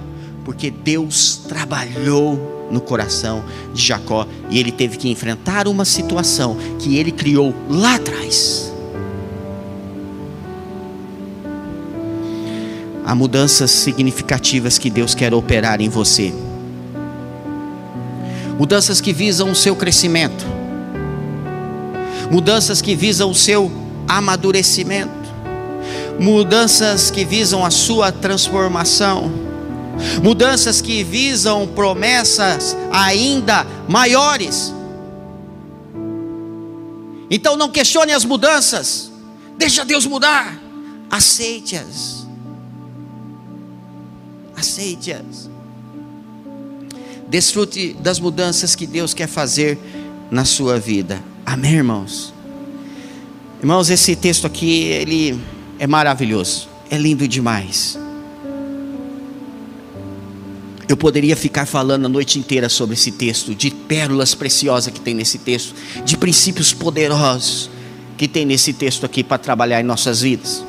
porque 0.44 0.70
Deus 0.70 1.40
trabalhou 1.48 2.61
no 2.72 2.82
coração 2.82 3.44
de 3.74 3.82
Jacó 3.82 4.26
e 4.50 4.58
ele 4.60 4.72
teve 4.72 4.98
que 4.98 5.10
enfrentar 5.10 5.68
uma 5.68 5.86
situação 5.86 6.58
que 6.80 6.98
ele 6.98 7.12
criou 7.12 7.54
lá 7.70 7.96
atrás. 7.96 8.72
Há 13.06 13.14
mudanças 13.14 13.72
significativas 13.72 14.78
que 14.78 14.90
Deus 14.90 15.14
quer 15.14 15.34
operar 15.34 15.82
em 15.82 15.90
você. 15.90 16.34
Mudanças 18.58 19.02
que 19.02 19.12
visam 19.12 19.52
o 19.52 19.56
seu 19.56 19.76
crescimento. 19.76 20.46
Mudanças 22.32 22.82
que 22.82 22.96
visam 22.96 23.30
o 23.32 23.36
seu 23.36 23.72
amadurecimento. 24.08 25.12
Mudanças 26.20 27.10
que 27.10 27.26
visam 27.26 27.66
a 27.66 27.72
sua 27.72 28.12
transformação 28.12 29.51
mudanças 30.22 30.82
que 30.82 31.04
visam 31.04 31.68
promessas 31.68 32.76
ainda 32.92 33.66
maiores. 33.88 34.74
Então 37.30 37.56
não 37.56 37.70
questione 37.70 38.12
as 38.12 38.26
mudanças, 38.26 39.12
deixa 39.58 39.86
Deus 39.86 40.06
mudar, 40.06 40.60
aceite-as. 41.10 42.28
Aceite-as. 44.56 45.50
Desfrute 47.30 47.94
das 47.94 48.20
mudanças 48.20 48.76
que 48.76 48.86
Deus 48.86 49.14
quer 49.14 49.28
fazer 49.28 49.80
na 50.30 50.44
sua 50.44 50.78
vida. 50.78 51.24
Amém, 51.46 51.76
irmãos? 51.76 52.34
Irmãos, 53.62 53.90
esse 53.90 54.16
texto 54.16 54.46
aqui, 54.46 54.84
ele 54.84 55.40
é 55.80 55.88
maravilhoso, 55.88 56.68
é 56.90 56.98
lindo 56.98 57.28
demais. 57.28 58.01
Eu 60.92 60.98
poderia 60.98 61.38
ficar 61.38 61.66
falando 61.66 62.06
a 62.06 62.10
noite 62.10 62.38
inteira 62.38 62.68
sobre 62.68 62.96
esse 62.96 63.14
texto, 63.14 63.56
de 63.56 63.72
pérolas 63.72 64.36
preciosas 64.36 64.92
que 64.92 65.00
tem 65.00 65.14
nesse 65.14 65.38
texto, 65.38 65.74
de 66.04 66.18
princípios 66.18 66.74
poderosos 66.74 67.70
que 68.18 68.28
tem 68.28 68.46
nesse 68.46 68.74
texto 68.74 69.06
aqui 69.06 69.24
para 69.24 69.38
trabalhar 69.38 69.80
em 69.80 69.86
nossas 69.86 70.20
vidas. 70.20 70.66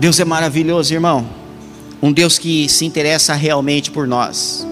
Deus 0.00 0.18
é 0.18 0.24
maravilhoso, 0.24 0.94
irmão. 0.94 1.28
Um 2.00 2.10
Deus 2.10 2.38
que 2.38 2.66
se 2.66 2.86
interessa 2.86 3.34
realmente 3.34 3.90
por 3.90 4.06
nós. 4.06 4.66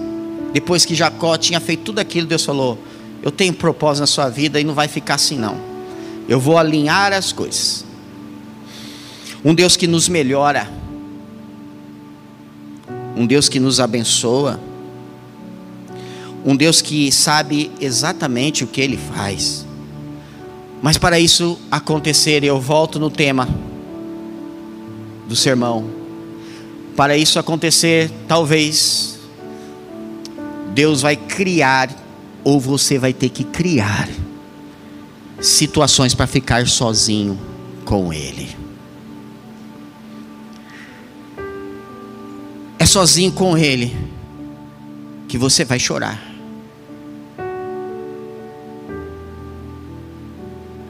Depois 0.51 0.83
que 0.83 0.95
Jacó 0.95 1.37
tinha 1.37 1.59
feito 1.59 1.83
tudo 1.83 1.99
aquilo, 1.99 2.25
Deus 2.25 2.43
falou: 2.43 2.79
Eu 3.21 3.29
tenho 3.29 3.53
propósito 3.53 4.01
na 4.01 4.07
sua 4.07 4.29
vida 4.29 4.59
e 4.59 4.63
não 4.63 4.73
vai 4.73 4.87
ficar 4.87 5.13
assim, 5.13 5.37
não. 5.37 5.59
Eu 6.27 6.39
vou 6.39 6.57
alinhar 6.57 7.13
as 7.13 7.31
coisas. 7.31 7.85
Um 9.43 9.53
Deus 9.53 9.77
que 9.77 9.85
nos 9.85 10.09
melhora 10.09 10.67
um 13.15 13.25
Deus 13.25 13.47
que 13.47 13.59
nos 13.59 13.79
abençoa, 13.79 14.59
um 16.45 16.55
Deus 16.55 16.81
que 16.81 17.11
sabe 17.11 17.71
exatamente 17.79 18.63
o 18.63 18.67
que 18.67 18.81
Ele 18.81 18.97
faz. 18.97 19.65
Mas 20.81 20.97
para 20.97 21.19
isso 21.19 21.59
acontecer, 21.71 22.43
eu 22.43 22.59
volto 22.59 22.99
no 22.99 23.09
tema. 23.09 23.47
do 25.27 25.35
sermão. 25.35 25.89
Para 26.95 27.17
isso 27.17 27.39
acontecer, 27.39 28.11
talvez 28.27 29.17
Deus 30.75 31.01
vai 31.01 31.15
criar 31.15 31.89
ou 32.43 32.59
você 32.59 32.99
vai 32.99 33.11
ter 33.11 33.29
que 33.29 33.43
criar 33.43 34.07
situações 35.41 36.13
para 36.13 36.27
ficar 36.27 36.67
sozinho 36.67 37.39
com 37.83 38.13
Ele. 38.13 38.64
Sozinho 42.95 43.29
com 43.33 43.57
Ele 43.57 43.93
que 45.27 45.37
você 45.37 45.65
vai 45.65 45.77
chorar. 45.77 46.17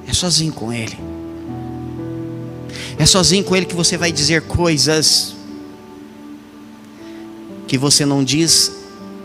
É 0.07 0.13
sozinho 0.13 0.53
com 0.53 0.71
Ele. 0.71 0.95
É 2.99 3.07
sozinho 3.07 3.43
com 3.43 3.55
Ele 3.55 3.65
que 3.65 3.73
você 3.73 3.97
vai 3.97 4.11
dizer 4.11 4.43
coisas 4.43 5.35
que 7.67 7.75
você 7.75 8.05
não 8.05 8.23
diz 8.23 8.71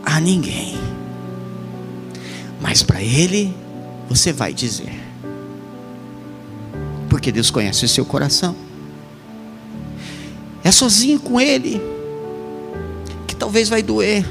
a 0.02 0.18
ninguém, 0.18 0.74
mas 2.62 2.82
para 2.82 3.02
Ele 3.02 3.54
você 4.08 4.32
vai 4.32 4.54
dizer, 4.54 4.98
porque 7.10 7.30
Deus 7.30 7.50
conhece 7.50 7.84
o 7.84 7.88
seu 7.88 8.06
coração. 8.06 8.56
É 10.64 10.72
sozinho 10.72 11.20
com 11.20 11.38
Ele 11.38 11.99
talvez 13.40 13.70
vai 13.70 13.83
doer. 13.83 14.24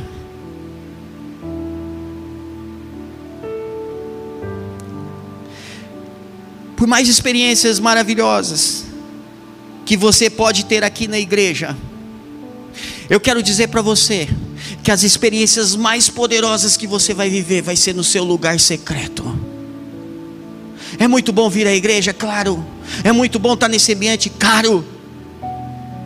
Por 6.78 6.88
mais 6.88 7.10
experiências 7.10 7.80
maravilhosas 7.80 8.86
que 9.84 9.98
você 9.98 10.30
pode 10.30 10.66
ter 10.66 10.84
aqui 10.84 11.08
na 11.08 11.20
igreja, 11.20 11.76
eu 13.10 13.20
quero 13.20 13.42
dizer 13.42 13.68
para 13.70 13.82
você 13.82 14.30
que 14.84 14.92
as 14.92 15.02
experiências 15.02 15.76
mais 15.76 16.08
poderosas 16.08 16.78
que 16.78 16.86
você 16.86 17.12
vai 17.12 17.30
viver 17.30 17.64
vai 17.64 17.76
ser 17.76 17.96
no 17.96 18.04
seu 18.04 18.24
lugar 18.24 18.60
secreto. 18.60 19.26
É 21.00 21.08
muito 21.08 21.34
bom 21.34 21.50
vir 21.50 21.66
à 21.66 21.74
igreja, 21.74 22.14
claro. 22.14 22.64
É 23.04 23.12
muito 23.12 23.40
bom 23.40 23.56
estar 23.56 23.68
nesse 23.68 23.94
ambiente 23.94 24.30
caro. 24.30 24.86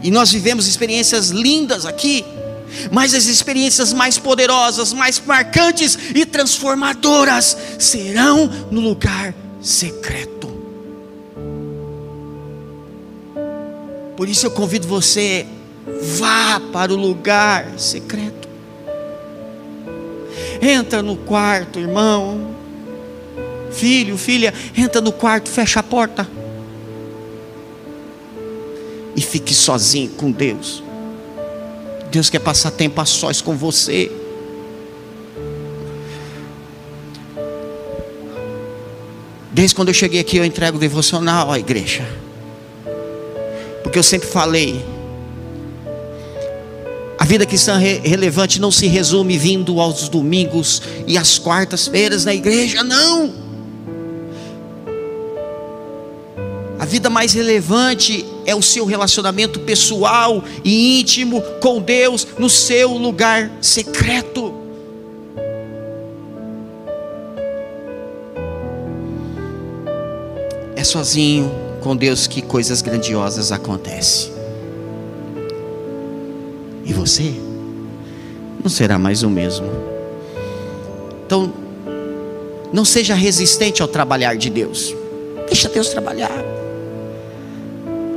E 0.01 0.09
nós 0.09 0.31
vivemos 0.31 0.67
experiências 0.67 1.29
lindas 1.29 1.85
aqui. 1.85 2.23
Mas 2.91 3.13
as 3.13 3.25
experiências 3.25 3.93
mais 3.93 4.17
poderosas, 4.17 4.93
mais 4.93 5.19
marcantes 5.19 5.97
e 6.13 6.25
transformadoras 6.25 7.57
serão 7.79 8.47
no 8.71 8.81
lugar 8.81 9.33
secreto. 9.61 10.33
Por 14.15 14.29
isso 14.29 14.45
eu 14.45 14.51
convido 14.51 14.87
você, 14.87 15.45
vá 16.17 16.59
para 16.71 16.93
o 16.93 16.95
lugar 16.95 17.67
secreto. 17.77 18.47
Entra 20.61 21.01
no 21.01 21.17
quarto, 21.17 21.79
irmão. 21.79 22.55
Filho, 23.71 24.17
filha, 24.17 24.53
entra 24.77 25.01
no 25.01 25.11
quarto, 25.11 25.49
fecha 25.49 25.79
a 25.79 25.83
porta. 25.83 26.27
E 29.15 29.21
fique 29.21 29.53
sozinho 29.53 30.11
com 30.11 30.31
Deus. 30.31 30.83
Deus 32.13 32.29
quer 32.29 32.37
passar 32.37 32.69
tempo 32.69 33.01
a 33.01 33.05
sós 33.05 33.41
com 33.41 33.57
você. 33.57 34.11
Desde 39.51 39.73
quando 39.73 39.87
eu 39.87 39.95
cheguei 39.95 40.19
aqui, 40.19 40.37
eu 40.37 40.45
entrego 40.45 40.77
devocional 40.77 41.51
à 41.51 41.57
igreja. 41.57 42.07
Porque 43.81 43.97
eu 43.97 44.03
sempre 44.03 44.27
falei, 44.27 44.85
a 47.17 47.25
vida 47.25 47.47
cristã 47.47 47.79
relevante 47.79 48.61
não 48.61 48.69
se 48.69 48.85
resume 48.85 49.35
vindo 49.35 49.79
aos 49.79 50.07
domingos 50.07 50.83
e 51.07 51.17
às 51.17 51.39
quartas-feiras 51.39 52.25
na 52.25 52.35
igreja, 52.35 52.83
não. 52.83 53.33
A 56.77 56.85
vida 56.85 57.09
mais 57.09 57.33
relevante 57.33 58.23
é 58.45 58.55
o 58.55 58.61
seu 58.61 58.85
relacionamento 58.85 59.59
pessoal 59.59 60.43
e 60.63 60.99
íntimo 60.99 61.41
com 61.61 61.81
Deus 61.81 62.27
no 62.37 62.49
seu 62.49 62.91
lugar 62.91 63.51
secreto. 63.61 64.53
É 70.75 70.83
sozinho 70.83 71.51
com 71.81 71.95
Deus 71.95 72.27
que 72.27 72.41
coisas 72.41 72.81
grandiosas 72.81 73.51
acontecem. 73.51 74.33
E 76.85 76.91
você 76.91 77.33
não 78.61 78.69
será 78.69 78.97
mais 78.97 79.23
o 79.23 79.29
mesmo. 79.29 79.67
Então, 81.25 81.53
não 82.71 82.83
seja 82.83 83.13
resistente 83.13 83.81
ao 83.81 83.87
trabalhar 83.87 84.35
de 84.35 84.49
Deus. 84.49 84.95
Deixa 85.47 85.69
Deus 85.69 85.89
trabalhar. 85.89 86.52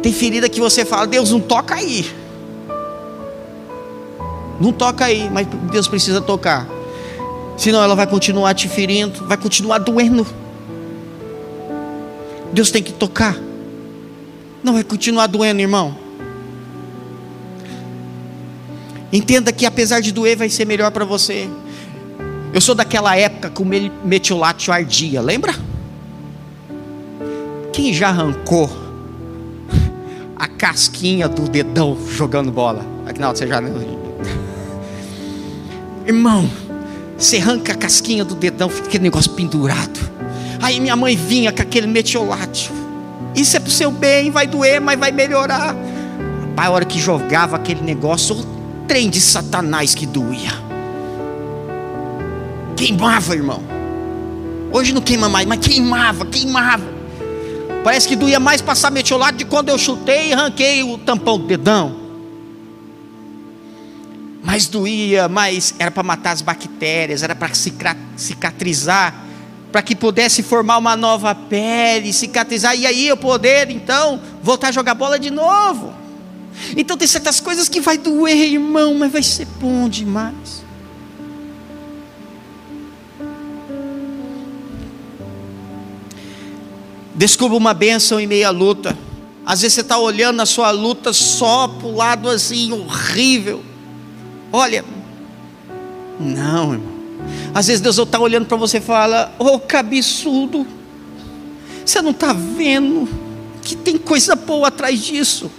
Tem 0.06 0.12
ferida 0.12 0.48
que 0.48 0.60
você 0.60 0.84
fala, 0.84 1.04
Deus 1.04 1.32
não 1.32 1.40
toca 1.40 1.74
aí. 1.74 2.08
Não 4.60 4.70
toca 4.70 5.04
aí, 5.04 5.28
mas 5.28 5.48
Deus 5.72 5.88
precisa 5.88 6.20
tocar. 6.20 6.64
Senão 7.56 7.82
ela 7.82 7.96
vai 7.96 8.06
continuar 8.06 8.54
te 8.54 8.68
ferindo, 8.68 9.26
vai 9.26 9.36
continuar 9.36 9.78
doendo. 9.78 10.24
Deus 12.52 12.70
tem 12.70 12.84
que 12.84 12.92
tocar. 12.92 13.36
Não 14.62 14.74
vai 14.74 14.84
continuar 14.84 15.26
doendo, 15.26 15.60
irmão. 15.60 15.98
Entenda 19.12 19.50
que 19.50 19.66
apesar 19.66 19.98
de 19.98 20.12
doer, 20.12 20.36
vai 20.36 20.48
ser 20.48 20.66
melhor 20.66 20.92
para 20.92 21.04
você. 21.04 21.48
Eu 22.54 22.60
sou 22.60 22.76
daquela 22.76 23.16
época 23.16 23.50
que 23.50 23.60
o 23.60 23.66
metiolate 24.06 24.70
ardia, 24.70 25.20
lembra? 25.20 25.52
Quem 27.72 27.92
já 27.92 28.10
arrancou 28.10 28.86
a 30.37 30.46
casquinha 30.46 31.29
do 31.29 31.49
dedão 31.49 31.96
jogando 32.11 32.53
bola? 32.53 32.85
Não, 33.18 33.35
você 33.35 33.46
já 33.46 33.62
Irmão, 36.07 36.49
você 37.16 37.38
arranca 37.38 37.72
a 37.72 37.77
casquinha 37.77 38.25
do 38.25 38.35
dedão, 38.35 38.68
fica 38.68 38.88
aquele 38.88 39.05
negócio 39.05 39.33
pendurado. 39.33 39.99
Aí 40.61 40.79
minha 40.79 40.96
mãe 40.96 41.16
vinha 41.16 41.53
com 41.53 41.62
aquele 41.62 41.87
metiolate. 41.87 42.70
Isso 43.35 43.57
é 43.57 43.61
pro 43.61 43.70
seu 43.70 43.90
bem, 43.90 44.31
vai 44.31 44.46
doer, 44.46 44.81
mas 44.81 44.99
vai 44.99 45.12
melhorar. 45.12 45.75
Pai, 46.55 46.66
a 46.66 46.70
hora 46.70 46.85
que 46.85 46.99
jogava 46.99 47.57
aquele 47.57 47.83
negócio, 47.83 48.37
trem 48.87 49.11
de 49.11 49.20
Satanás 49.20 49.94
que 49.94 50.07
doía. 50.07 50.53
Queimava, 52.77 53.35
irmão. 53.35 53.62
Hoje 54.72 54.92
não 54.92 55.01
queima 55.01 55.29
mais, 55.29 55.46
mas 55.46 55.59
queimava, 55.59 56.25
queimava. 56.27 56.95
Parece 57.87 58.09
que 58.09 58.16
doía 58.16 58.40
mais 58.40 58.61
passar 58.61 58.90
metiolate 58.90 59.38
de 59.38 59.44
quando 59.44 59.68
eu 59.68 59.79
chutei 59.79 60.31
e 60.31 60.33
arranquei 60.33 60.83
o 60.83 60.99
tampão 60.99 61.38
do 61.38 61.46
dedão. 61.46 61.94
Mas 64.42 64.66
doía, 64.66 65.29
mas 65.29 65.72
era 65.79 65.92
para 65.92 66.03
matar 66.03 66.33
as 66.33 66.42
bactérias, 66.42 67.22
era 67.22 67.37
para 67.37 67.49
cicatrizar, 68.16 69.14
para 69.70 69.83
que 69.83 69.94
pudesse 69.94 70.42
formar 70.42 70.79
uma 70.79 70.96
nova 70.96 71.33
pele, 71.33 72.12
cicatrizar, 72.12 72.75
e 72.75 72.88
aí 72.88 73.07
eu 73.07 73.16
poder 73.16 73.70
então 73.70 74.20
voltar 74.42 74.70
a 74.70 74.72
jogar 74.72 74.94
bola 74.94 75.16
de 75.16 75.31
novo. 75.31 75.95
Então 76.76 76.97
tem 76.97 77.07
certas 77.07 77.39
coisas 77.39 77.68
que 77.68 77.80
vai 77.80 77.97
doer, 77.97 78.53
irmão, 78.53 78.97
mas 78.97 79.12
vai 79.12 79.22
ser 79.22 79.47
bom 79.61 79.89
demais. 79.89 80.65
Descubra 87.16 87.56
uma 87.56 87.74
bênção 87.74 88.20
em 88.20 88.26
meia 88.26 88.50
luta. 88.50 88.96
Às 89.44 89.62
vezes 89.62 89.74
você 89.74 89.80
está 89.80 89.98
olhando 89.98 90.40
a 90.40 90.46
sua 90.46 90.70
luta 90.70 91.12
só 91.12 91.66
para 91.66 91.86
o 91.86 91.94
lado 91.94 92.28
assim, 92.28 92.72
horrível. 92.72 93.64
Olha, 94.52 94.84
não, 96.20 96.72
irmão. 96.74 96.96
Às 97.54 97.66
vezes 97.66 97.80
Deus 97.80 97.98
está 97.98 98.20
olhando 98.20 98.46
para 98.46 98.56
você 98.56 98.78
e 98.78 98.80
fala: 98.80 99.34
Ô 99.38 99.54
oh, 99.54 99.58
cabeçudo, 99.58 100.66
você 101.84 102.00
não 102.02 102.10
está 102.10 102.32
vendo 102.32 103.08
que 103.62 103.74
tem 103.74 103.96
coisa 103.96 104.36
boa 104.36 104.68
atrás 104.68 105.02
disso. 105.02 105.50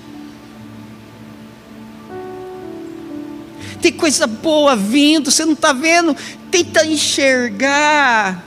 tem 3.82 3.94
coisa 3.94 4.28
boa 4.28 4.76
vindo, 4.76 5.32
você 5.32 5.46
não 5.46 5.54
está 5.54 5.72
vendo? 5.72 6.16
Tenta 6.52 6.86
enxergar 6.86 8.44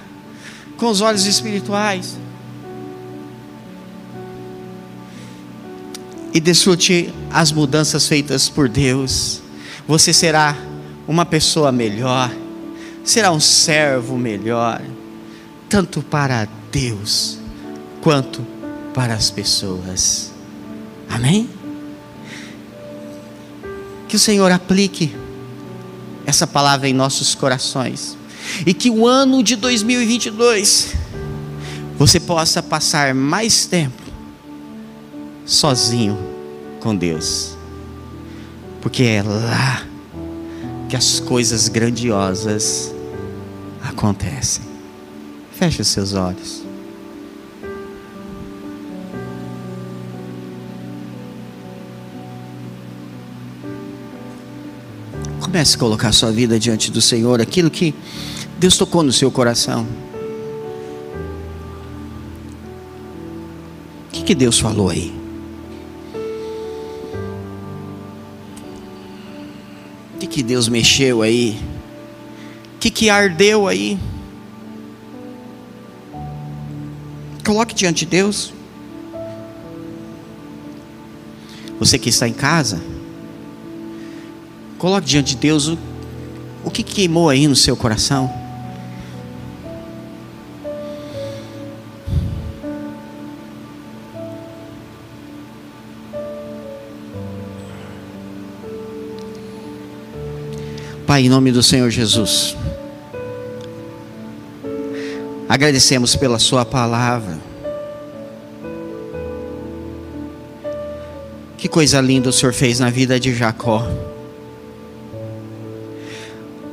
com 0.76 0.86
os 0.88 1.00
olhos 1.00 1.24
espirituais. 1.24 2.18
E 6.32 6.40
desfrute 6.40 7.12
as 7.30 7.50
mudanças 7.52 8.06
feitas 8.06 8.48
por 8.48 8.68
Deus. 8.68 9.42
Você 9.86 10.12
será 10.12 10.56
uma 11.08 11.26
pessoa 11.26 11.72
melhor, 11.72 12.30
será 13.02 13.32
um 13.32 13.40
servo 13.40 14.16
melhor, 14.16 14.80
tanto 15.68 16.02
para 16.02 16.46
Deus 16.70 17.38
quanto 18.00 18.46
para 18.94 19.14
as 19.14 19.30
pessoas. 19.30 20.30
Amém? 21.08 21.50
Que 24.08 24.16
o 24.16 24.18
Senhor 24.18 24.50
aplique 24.52 25.14
essa 26.24 26.46
palavra 26.46 26.88
em 26.88 26.92
nossos 26.92 27.34
corações. 27.34 28.16
E 28.64 28.72
que 28.72 28.90
o 28.90 29.06
ano 29.06 29.42
de 29.42 29.56
2022 29.56 30.94
você 31.98 32.18
possa 32.18 32.62
passar 32.62 33.14
mais 33.14 33.66
tempo 33.66 33.99
sozinho 35.50 36.16
com 36.78 36.94
Deus. 36.94 37.56
Porque 38.80 39.02
é 39.02 39.20
lá 39.20 39.84
que 40.88 40.94
as 40.94 41.18
coisas 41.18 41.66
grandiosas 41.66 42.94
acontecem. 43.82 44.64
Feche 45.52 45.82
os 45.82 45.88
seus 45.88 46.14
olhos. 46.14 46.62
Comece 55.40 55.74
a 55.74 55.78
colocar 55.80 56.12
sua 56.12 56.30
vida 56.30 56.60
diante 56.60 56.92
do 56.92 57.02
Senhor, 57.02 57.40
aquilo 57.40 57.70
que 57.70 57.92
Deus 58.56 58.76
tocou 58.76 59.02
no 59.02 59.12
seu 59.12 59.32
coração. 59.32 59.84
O 64.06 64.12
que, 64.12 64.22
que 64.22 64.34
Deus 64.34 64.60
falou 64.60 64.90
aí? 64.90 65.19
Que, 70.30 70.42
Deus 70.44 70.68
mexeu 70.68 71.22
aí? 71.22 71.60
O 72.76 72.78
que, 72.78 72.90
que 72.90 73.10
ardeu 73.10 73.66
aí? 73.66 73.98
Coloque 77.44 77.74
diante 77.74 78.04
de 78.04 78.10
Deus. 78.10 78.52
Você 81.80 81.98
que 81.98 82.10
está 82.10 82.28
em 82.28 82.32
casa, 82.32 82.80
coloque 84.78 85.06
diante 85.06 85.34
de 85.34 85.40
Deus 85.40 85.66
o, 85.66 85.78
o 86.64 86.70
que 86.70 86.82
queimou 86.82 87.28
aí 87.28 87.48
no 87.48 87.56
seu 87.56 87.76
coração. 87.76 88.39
Pai, 101.10 101.22
em 101.22 101.28
nome 101.28 101.50
do 101.50 101.60
Senhor 101.60 101.90
Jesus, 101.90 102.56
agradecemos 105.48 106.14
pela 106.14 106.38
Sua 106.38 106.64
palavra. 106.64 107.36
Que 111.58 111.68
coisa 111.68 112.00
linda 112.00 112.28
o 112.28 112.32
Senhor 112.32 112.52
fez 112.52 112.78
na 112.78 112.90
vida 112.90 113.18
de 113.18 113.34
Jacó. 113.34 113.84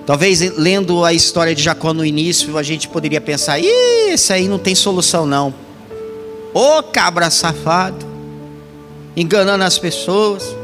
Talvez 0.05 0.39
lendo 0.55 1.03
a 1.03 1.13
história 1.13 1.55
de 1.55 1.63
Jacó 1.63 1.91
no 1.91 2.05
início, 2.05 2.59
a 2.59 2.61
gente 2.61 2.87
poderia 2.87 3.19
pensar: 3.19 3.57
Ih, 3.57 4.11
esse 4.11 4.31
aí 4.31 4.47
não 4.47 4.59
tem 4.59 4.75
solução, 4.75 5.25
não. 5.25 5.51
Ô 6.53 6.83
cabra 6.83 7.31
safado, 7.31 8.05
enganando 9.15 9.63
as 9.63 9.79
pessoas. 9.79 10.55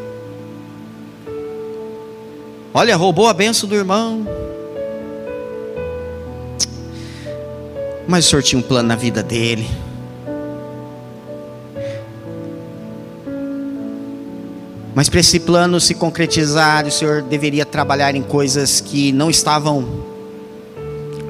Olha, 2.74 2.96
roubou 2.96 3.28
a 3.28 3.34
benção 3.34 3.70
do 3.70 3.76
irmão. 3.76 4.26
Mas 8.08 8.26
o 8.26 8.30
Senhor 8.30 8.42
tinha 8.42 8.60
um 8.60 8.64
plano 8.64 8.88
na 8.88 8.96
vida 8.96 9.22
dele. 9.22 9.70
Mas 14.96 15.08
para 15.08 15.20
esse 15.20 15.40
plano 15.40 15.80
se 15.80 15.94
concretizar, 15.94 16.88
o 16.88 16.92
Senhor 16.92 17.22
deveria 17.22 17.66
trabalhar 17.66 18.16
em 18.16 18.24
coisas 18.24 18.82
que 18.82 19.12
não 19.12 19.30
estavam 19.30 19.88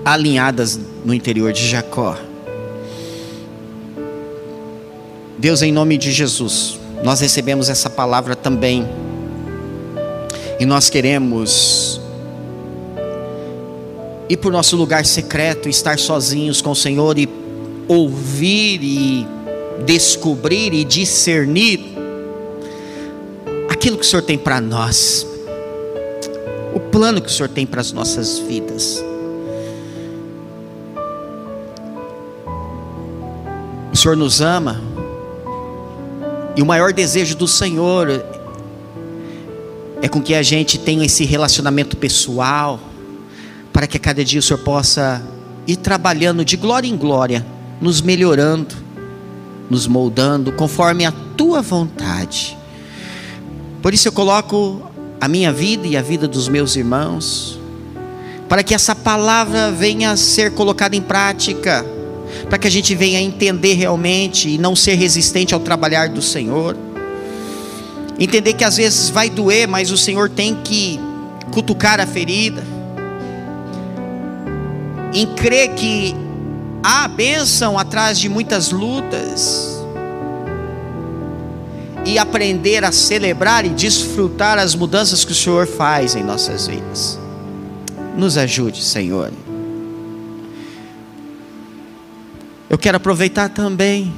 alinhadas 0.05 0.79
no 1.03 1.13
interior 1.13 1.51
de 1.51 1.67
Jacó. 1.67 2.17
Deus, 5.37 5.61
em 5.61 5.73
nome 5.73 5.97
de 5.97 6.11
Jesus, 6.11 6.79
nós 7.03 7.19
recebemos 7.19 7.67
essa 7.67 7.89
palavra 7.89 8.33
também 8.33 8.87
e 10.63 10.65
nós 10.65 10.89
queremos 10.89 11.99
ir 14.29 14.37
para 14.37 14.47
o 14.47 14.51
nosso 14.51 14.77
lugar 14.77 15.05
secreto, 15.05 15.67
estar 15.67 15.99
sozinhos 15.99 16.61
com 16.61 16.71
o 16.71 16.75
Senhor 16.75 17.19
e 17.19 17.27
ouvir 17.85 18.79
e 18.81 19.27
descobrir 19.85 20.73
e 20.73 20.85
discernir 20.85 21.81
aquilo 23.69 23.97
que 23.97 24.05
o 24.05 24.07
Senhor 24.07 24.21
tem 24.21 24.37
para 24.37 24.61
nós, 24.61 25.27
o 26.73 26.79
plano 26.79 27.21
que 27.21 27.27
o 27.27 27.31
Senhor 27.31 27.49
tem 27.49 27.65
para 27.65 27.81
as 27.81 27.91
nossas 27.91 28.39
vidas. 28.39 29.03
O 33.91 33.97
Senhor 33.97 34.15
nos 34.15 34.39
ama, 34.39 34.81
e 36.55 36.61
o 36.61 36.65
maior 36.65 36.93
desejo 36.93 37.35
do 37.35 37.49
Senhor 37.49 38.07
é 40.03 40.09
com 40.09 40.21
que 40.21 40.35
a 40.35 40.43
gente 40.43 40.77
tenha 40.77 41.05
esse 41.05 41.23
relacionamento 41.23 41.95
pessoal, 41.95 42.77
para 43.71 43.87
que 43.87 43.95
a 43.95 43.99
cada 44.01 44.21
dia 44.21 44.41
o 44.41 44.43
Senhor 44.43 44.59
possa 44.59 45.23
ir 45.65 45.77
trabalhando 45.77 46.43
de 46.43 46.57
glória 46.57 46.89
em 46.89 46.97
glória, 46.97 47.45
nos 47.79 48.01
melhorando, 48.01 48.75
nos 49.69 49.87
moldando 49.87 50.51
conforme 50.51 51.05
a 51.05 51.13
tua 51.37 51.61
vontade. 51.61 52.57
Por 53.81 53.93
isso 53.93 54.09
eu 54.09 54.11
coloco 54.11 54.91
a 55.21 55.27
minha 55.29 55.53
vida 55.53 55.87
e 55.87 55.95
a 55.95 56.01
vida 56.01 56.27
dos 56.27 56.49
meus 56.49 56.75
irmãos, 56.75 57.57
para 58.49 58.61
que 58.61 58.73
essa 58.75 58.93
palavra 58.93 59.71
venha 59.71 60.11
a 60.11 60.17
ser 60.17 60.51
colocada 60.51 60.97
em 60.97 61.01
prática, 61.01 61.85
para 62.49 62.57
que 62.57 62.67
a 62.67 62.71
gente 62.71 62.93
venha 62.93 63.19
a 63.19 63.21
entender 63.21 63.75
realmente 63.75 64.49
e 64.49 64.57
não 64.57 64.75
ser 64.75 64.95
resistente 64.95 65.53
ao 65.53 65.61
trabalhar 65.61 66.09
do 66.09 66.21
Senhor. 66.21 66.75
Entender 68.19 68.53
que 68.53 68.63
às 68.63 68.77
vezes 68.77 69.09
vai 69.09 69.29
doer, 69.29 69.67
mas 69.67 69.91
o 69.91 69.97
Senhor 69.97 70.29
tem 70.29 70.55
que 70.63 70.99
cutucar 71.51 71.99
a 71.99 72.05
ferida. 72.05 72.63
Em 75.13 75.27
crer 75.27 75.73
que 75.75 76.15
há 76.83 77.07
bênção 77.07 77.77
atrás 77.77 78.19
de 78.19 78.29
muitas 78.29 78.71
lutas. 78.71 79.81
E 82.05 82.19
aprender 82.19 82.83
a 82.83 82.91
celebrar 82.91 83.65
e 83.65 83.69
desfrutar 83.69 84.59
as 84.59 84.75
mudanças 84.75 85.23
que 85.23 85.31
o 85.31 85.35
Senhor 85.35 85.65
faz 85.65 86.15
em 86.15 86.23
nossas 86.23 86.67
vidas. 86.67 87.17
Nos 88.17 88.37
ajude, 88.37 88.83
Senhor. 88.83 89.31
Eu 92.69 92.77
quero 92.77 92.97
aproveitar 92.97 93.49
também 93.49 94.13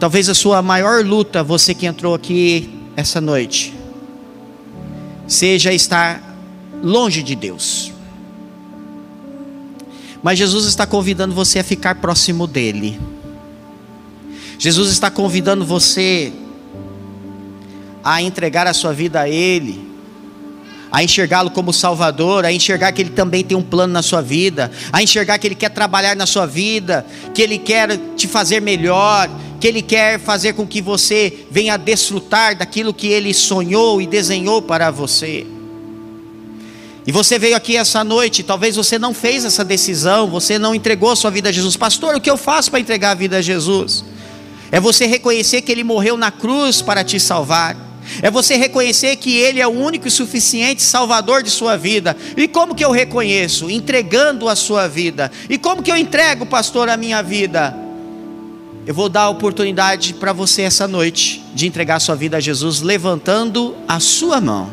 Talvez 0.00 0.30
a 0.30 0.34
sua 0.34 0.62
maior 0.62 1.04
luta, 1.04 1.44
você 1.44 1.74
que 1.74 1.84
entrou 1.84 2.14
aqui 2.14 2.70
essa 2.96 3.20
noite, 3.20 3.74
seja 5.28 5.74
estar 5.74 6.22
longe 6.82 7.22
de 7.22 7.34
Deus. 7.36 7.92
Mas 10.22 10.38
Jesus 10.38 10.64
está 10.64 10.86
convidando 10.86 11.34
você 11.34 11.58
a 11.58 11.64
ficar 11.64 11.96
próximo 11.96 12.46
dEle. 12.46 12.98
Jesus 14.58 14.90
está 14.90 15.10
convidando 15.10 15.66
você 15.66 16.32
a 18.02 18.22
entregar 18.22 18.66
a 18.66 18.72
sua 18.72 18.94
vida 18.94 19.20
a 19.20 19.28
Ele, 19.28 19.86
a 20.90 21.04
enxergá-lo 21.04 21.50
como 21.50 21.74
Salvador, 21.74 22.46
a 22.46 22.52
enxergar 22.52 22.92
que 22.92 23.02
Ele 23.02 23.10
também 23.10 23.44
tem 23.44 23.56
um 23.56 23.62
plano 23.62 23.92
na 23.92 24.00
sua 24.00 24.22
vida, 24.22 24.70
a 24.90 25.02
enxergar 25.02 25.38
que 25.38 25.46
Ele 25.46 25.54
quer 25.54 25.68
trabalhar 25.68 26.16
na 26.16 26.24
sua 26.24 26.46
vida, 26.46 27.04
que 27.34 27.42
Ele 27.42 27.58
quer 27.58 27.98
te 28.16 28.26
fazer 28.26 28.60
melhor, 28.60 29.28
que 29.60 29.68
Ele 29.68 29.82
quer 29.82 30.18
fazer 30.18 30.54
com 30.54 30.66
que 30.66 30.80
você 30.80 31.44
venha 31.50 31.76
desfrutar 31.76 32.56
daquilo 32.56 32.94
que 32.94 33.08
Ele 33.08 33.34
sonhou 33.34 34.00
e 34.00 34.06
desenhou 34.06 34.62
para 34.62 34.90
você. 34.90 35.46
E 37.06 37.12
você 37.12 37.38
veio 37.38 37.56
aqui 37.56 37.76
essa 37.76 38.02
noite, 38.02 38.42
talvez 38.42 38.76
você 38.76 38.98
não 38.98 39.12
fez 39.12 39.44
essa 39.44 39.64
decisão, 39.64 40.28
você 40.28 40.58
não 40.58 40.74
entregou 40.74 41.10
a 41.10 41.16
sua 41.16 41.30
vida 41.30 41.50
a 41.50 41.52
Jesus. 41.52 41.76
Pastor, 41.76 42.14
o 42.14 42.20
que 42.20 42.30
eu 42.30 42.36
faço 42.36 42.70
para 42.70 42.80
entregar 42.80 43.10
a 43.10 43.14
vida 43.14 43.38
a 43.38 43.42
Jesus? 43.42 44.04
É 44.72 44.80
você 44.80 45.06
reconhecer 45.06 45.60
que 45.62 45.72
Ele 45.72 45.84
morreu 45.84 46.16
na 46.16 46.30
cruz 46.30 46.80
para 46.80 47.04
te 47.04 47.20
salvar. 47.20 47.76
É 48.22 48.30
você 48.30 48.56
reconhecer 48.56 49.16
que 49.16 49.36
Ele 49.36 49.60
é 49.60 49.66
o 49.66 49.70
único 49.70 50.08
e 50.08 50.10
suficiente 50.10 50.82
Salvador 50.82 51.42
de 51.42 51.50
sua 51.50 51.76
vida. 51.76 52.16
E 52.36 52.48
como 52.48 52.74
que 52.74 52.84
eu 52.84 52.90
reconheço? 52.90 53.70
Entregando 53.70 54.48
a 54.48 54.56
sua 54.56 54.88
vida. 54.88 55.30
E 55.48 55.58
como 55.58 55.82
que 55.82 55.90
eu 55.90 55.96
entrego, 55.96 56.46
pastor, 56.46 56.88
a 56.88 56.96
minha 56.96 57.22
vida? 57.22 57.89
Eu 58.86 58.94
vou 58.94 59.08
dar 59.08 59.22
a 59.22 59.28
oportunidade 59.28 60.14
para 60.14 60.32
você 60.32 60.62
essa 60.62 60.88
noite 60.88 61.42
de 61.54 61.66
entregar 61.66 62.00
sua 62.00 62.14
vida 62.14 62.38
a 62.38 62.40
Jesus, 62.40 62.80
levantando 62.80 63.76
a 63.86 64.00
sua 64.00 64.40
mão. 64.40 64.70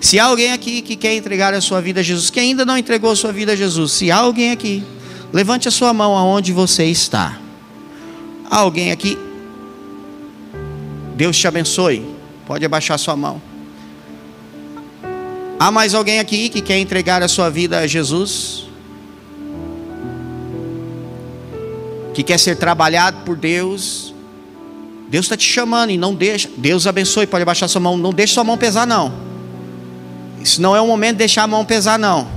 Se 0.00 0.18
há 0.18 0.24
alguém 0.24 0.52
aqui 0.52 0.82
que 0.82 0.96
quer 0.96 1.14
entregar 1.14 1.52
a 1.52 1.60
sua 1.60 1.80
vida 1.80 2.00
a 2.00 2.02
Jesus, 2.02 2.30
que 2.30 2.40
ainda 2.40 2.64
não 2.64 2.76
entregou 2.76 3.10
a 3.10 3.16
sua 3.16 3.32
vida 3.32 3.52
a 3.52 3.56
Jesus, 3.56 3.92
se 3.92 4.10
há 4.10 4.16
alguém 4.16 4.50
aqui, 4.50 4.82
levante 5.32 5.68
a 5.68 5.70
sua 5.70 5.92
mão 5.92 6.16
aonde 6.16 6.52
você 6.52 6.84
está. 6.84 7.38
Há 8.50 8.58
alguém 8.58 8.92
aqui? 8.92 9.18
Deus 11.16 11.36
te 11.36 11.46
abençoe. 11.46 12.04
Pode 12.46 12.64
abaixar 12.64 12.98
sua 12.98 13.14
mão. 13.14 13.40
Há 15.58 15.70
mais 15.70 15.94
alguém 15.94 16.18
aqui 16.18 16.48
que 16.48 16.62
quer 16.62 16.78
entregar 16.78 17.22
a 17.22 17.28
sua 17.28 17.50
vida 17.50 17.78
a 17.78 17.86
Jesus? 17.86 18.69
Que 22.20 22.24
quer 22.24 22.38
ser 22.38 22.56
trabalhado 22.56 23.22
por 23.24 23.34
Deus? 23.34 24.14
Deus 25.08 25.24
está 25.24 25.38
te 25.38 25.50
chamando 25.50 25.88
e 25.88 25.96
não 25.96 26.14
deixa. 26.14 26.50
Deus 26.54 26.86
abençoe, 26.86 27.26
pode 27.26 27.40
abaixar 27.40 27.66
sua 27.66 27.80
mão. 27.80 27.96
Não 27.96 28.12
deixe 28.12 28.34
sua 28.34 28.44
mão 28.44 28.58
pesar, 28.58 28.86
não. 28.86 29.10
Isso 30.38 30.60
não 30.60 30.76
é 30.76 30.80
o 30.82 30.86
momento 30.86 31.12
de 31.12 31.20
deixar 31.20 31.44
a 31.44 31.46
mão 31.46 31.64
pesar, 31.64 31.98
não. 31.98 32.28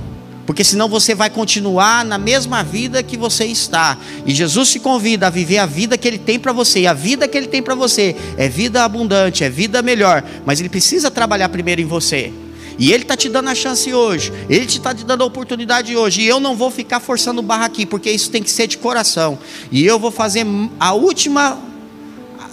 Porque 0.46 0.64
senão 0.64 0.88
você 0.88 1.14
vai 1.14 1.28
continuar 1.28 2.02
na 2.02 2.16
mesma 2.16 2.64
vida 2.64 3.02
que 3.02 3.14
você 3.14 3.44
está. 3.44 3.98
E 4.24 4.34
Jesus 4.34 4.70
te 4.72 4.80
convida 4.80 5.26
a 5.26 5.30
viver 5.30 5.58
a 5.58 5.66
vida 5.66 5.98
que 5.98 6.08
Ele 6.08 6.16
tem 6.16 6.38
para 6.38 6.54
você. 6.54 6.80
E 6.80 6.86
a 6.86 6.94
vida 6.94 7.28
que 7.28 7.36
Ele 7.36 7.46
tem 7.46 7.62
para 7.62 7.74
você 7.74 8.16
é 8.38 8.48
vida 8.48 8.84
abundante, 8.84 9.44
é 9.44 9.50
vida 9.50 9.82
melhor. 9.82 10.24
Mas 10.46 10.60
Ele 10.60 10.70
precisa 10.70 11.10
trabalhar 11.10 11.50
primeiro 11.50 11.82
em 11.82 11.86
você. 11.86 12.32
E 12.78 12.92
Ele 12.92 13.02
está 13.02 13.16
te 13.16 13.28
dando 13.28 13.48
a 13.48 13.54
chance 13.54 13.92
hoje. 13.92 14.32
Ele 14.48 14.64
está 14.64 14.94
te 14.94 15.04
dando 15.04 15.22
a 15.22 15.26
oportunidade 15.26 15.96
hoje. 15.96 16.22
E 16.22 16.26
eu 16.26 16.40
não 16.40 16.56
vou 16.56 16.70
ficar 16.70 17.00
forçando 17.00 17.42
barra 17.42 17.66
aqui, 17.66 17.86
porque 17.86 18.10
isso 18.10 18.30
tem 18.30 18.42
que 18.42 18.50
ser 18.50 18.66
de 18.66 18.78
coração. 18.78 19.38
E 19.70 19.84
eu 19.84 19.98
vou 19.98 20.10
fazer 20.10 20.46
a 20.78 20.92
última, 20.92 21.58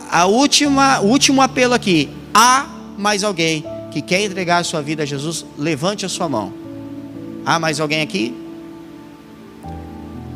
a 0.09 0.25
última, 0.25 0.99
o 1.01 1.07
último 1.07 1.41
apelo 1.41 1.73
aqui. 1.73 2.09
Há 2.33 2.67
mais 2.97 3.23
alguém 3.23 3.63
que 3.91 4.01
quer 4.01 4.21
entregar 4.21 4.59
a 4.59 4.63
sua 4.63 4.81
vida 4.81 5.03
a 5.03 5.05
Jesus? 5.05 5.45
Levante 5.57 6.05
a 6.05 6.09
sua 6.09 6.29
mão. 6.29 6.53
Há 7.45 7.59
mais 7.59 7.79
alguém 7.79 8.01
aqui? 8.01 8.40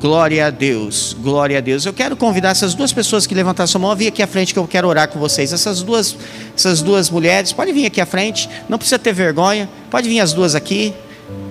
Glória 0.06 0.46
a 0.46 0.50
Deus, 0.52 1.18
glória 1.20 1.58
a 1.58 1.62
Deus. 1.62 1.84
Eu 1.84 1.92
quero 1.92 2.16
convidar 2.16 2.50
essas 2.50 2.76
duas 2.76 2.94
pessoas 2.94 3.26
que 3.26 3.34
levantaram 3.34 3.66
sua 3.66 3.82
mão 3.82 3.96
vir 3.96 4.06
aqui 4.06 4.22
à 4.22 4.28
frente 4.28 4.54
que 4.54 4.60
eu 4.60 4.68
quero 4.68 4.88
orar 4.88 5.10
com 5.10 5.18
vocês. 5.18 5.52
Essas 5.52 5.82
duas, 5.82 6.16
essas 6.56 6.84
duas 6.84 7.10
mulheres, 7.10 7.52
pode 7.52 7.72
vir 7.72 7.88
aqui 7.88 8.00
à 8.00 8.06
frente, 8.06 8.48
não 8.70 8.78
precisa 8.78 9.00
ter 9.00 9.14
vergonha. 9.14 9.68
Pode 9.90 10.08
vir 10.08 10.20
as 10.20 10.32
duas 10.32 10.54
aqui. 10.54 10.94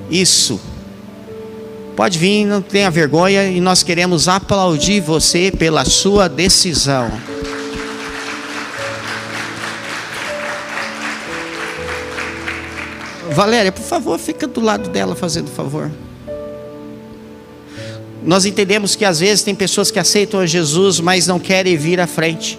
Isso. 0.08 0.60
Pode 1.96 2.16
vir, 2.16 2.44
não 2.44 2.62
tenha 2.62 2.88
vergonha 2.92 3.42
e 3.50 3.60
nós 3.60 3.82
queremos 3.82 4.28
aplaudir 4.28 5.00
você 5.00 5.50
pela 5.50 5.84
sua 5.84 6.28
decisão. 6.28 7.10
Valéria, 13.32 13.72
por 13.72 13.82
favor, 13.82 14.16
fica 14.16 14.46
do 14.46 14.60
lado 14.60 14.90
dela 14.90 15.16
fazendo 15.16 15.50
favor. 15.50 15.90
Nós 18.24 18.46
entendemos 18.46 18.96
que 18.96 19.04
às 19.04 19.20
vezes 19.20 19.44
tem 19.44 19.54
pessoas 19.54 19.90
que 19.90 19.98
aceitam 19.98 20.40
a 20.40 20.46
Jesus, 20.46 20.98
mas 20.98 21.26
não 21.26 21.38
querem 21.38 21.76
vir 21.76 22.00
à 22.00 22.06
frente. 22.06 22.58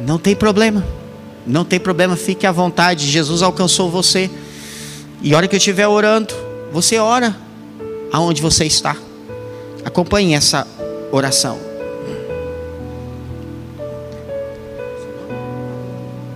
Não 0.00 0.18
tem 0.18 0.36
problema. 0.36 0.84
Não 1.46 1.64
tem 1.64 1.80
problema, 1.80 2.14
fique 2.14 2.46
à 2.46 2.52
vontade. 2.52 3.06
Jesus 3.06 3.40
alcançou 3.40 3.90
você. 3.90 4.28
E 5.22 5.32
a 5.32 5.36
hora 5.36 5.48
que 5.48 5.54
eu 5.54 5.58
estiver 5.58 5.88
orando, 5.88 6.34
você 6.72 6.98
ora 6.98 7.34
aonde 8.12 8.42
você 8.42 8.66
está. 8.66 8.94
Acompanhe 9.82 10.34
essa 10.34 10.66
oração. 11.10 11.58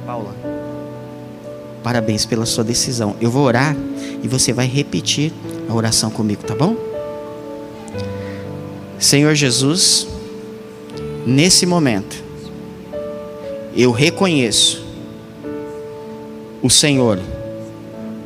Paula. 0.06 0.34
Parabéns 1.82 2.24
pela 2.24 2.46
sua 2.46 2.64
decisão. 2.64 3.16
Eu 3.20 3.30
vou 3.30 3.44
orar 3.44 3.76
e 4.22 4.28
você 4.28 4.52
vai 4.52 4.66
repetir 4.66 5.30
a 5.68 5.74
oração 5.74 6.10
comigo, 6.10 6.42
tá 6.42 6.54
bom? 6.54 6.89
Senhor 9.00 9.34
Jesus, 9.34 10.06
nesse 11.26 11.64
momento, 11.64 12.22
eu 13.74 13.92
reconheço 13.92 14.84
o 16.62 16.68
Senhor 16.68 17.18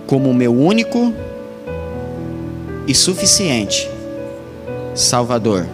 como 0.05 0.29
o 0.29 0.35
meu 0.35 0.53
único 0.53 1.15
e 2.89 2.95
suficiente 2.95 3.89
Salvador. 4.97 5.65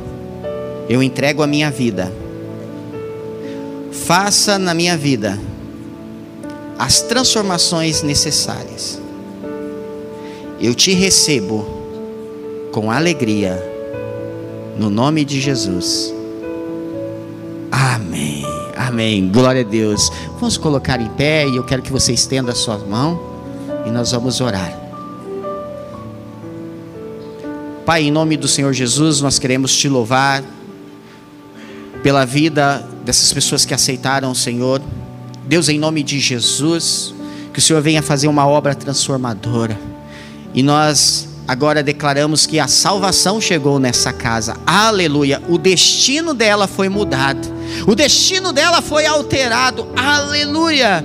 Eu 0.87 1.03
entrego 1.03 1.43
a 1.43 1.47
minha 1.47 1.71
vida. 1.71 2.13
Faça 3.91 4.59
na 4.59 4.75
minha 4.75 4.99
vida 4.99 5.41
as 6.79 7.01
transformações 7.01 8.03
necessárias. 8.03 9.01
Eu 10.61 10.75
te 10.75 10.93
recebo 10.93 11.67
com 12.71 12.91
alegria 12.91 13.70
no 14.81 14.89
nome 14.89 15.27
de 15.27 15.39
Jesus. 15.39 16.11
Amém. 17.71 18.43
Amém. 18.75 19.31
Glória 19.31 19.61
a 19.61 19.65
Deus. 19.65 20.11
Vamos 20.39 20.57
colocar 20.57 20.99
em 21.03 21.09
pé 21.11 21.47
e 21.47 21.55
eu 21.55 21.63
quero 21.63 21.83
que 21.83 21.93
você 21.93 22.15
estenda 22.15 22.53
a 22.53 22.55
sua 22.55 22.79
mão 22.79 23.21
e 23.87 23.91
nós 23.91 24.11
vamos 24.13 24.41
orar. 24.41 24.75
Pai, 27.85 28.05
em 28.05 28.11
nome 28.11 28.39
do 28.39 28.49
Senhor 28.49 28.73
Jesus, 28.73 29.21
nós 29.21 29.39
queremos 29.39 29.77
te 29.77 29.87
louvar 29.87 30.43
pela 32.03 32.25
vida 32.25 32.83
dessas 33.05 33.31
pessoas 33.35 33.67
que 33.67 33.75
aceitaram 33.75 34.31
o 34.31 34.35
Senhor. 34.35 34.81
Deus, 35.45 35.69
em 35.69 35.79
nome 35.79 36.03
de 36.03 36.19
Jesus, 36.19 37.13
que 37.53 37.59
o 37.59 37.63
Senhor 37.63 37.83
venha 37.83 38.03
fazer 38.03 38.29
uma 38.29 38.47
obra 38.47 38.75
transformadora. 38.75 39.79
E 40.55 40.63
nós 40.63 41.29
agora 41.51 41.83
declaramos 41.83 42.47
que 42.47 42.61
a 42.61 42.69
salvação 42.69 43.41
chegou 43.41 43.81
nessa 43.81 44.13
casa. 44.13 44.57
Aleluia. 44.65 45.43
O 45.49 45.59
destino 45.59 46.33
dela 46.33 46.69
foi 46.69 46.89
mudado. 46.89 47.41
O 47.89 47.95
destino 47.97 48.53
dela 48.53 48.81
foi 48.81 49.05
alterado. 49.05 49.89
Aleluia. 49.97 51.05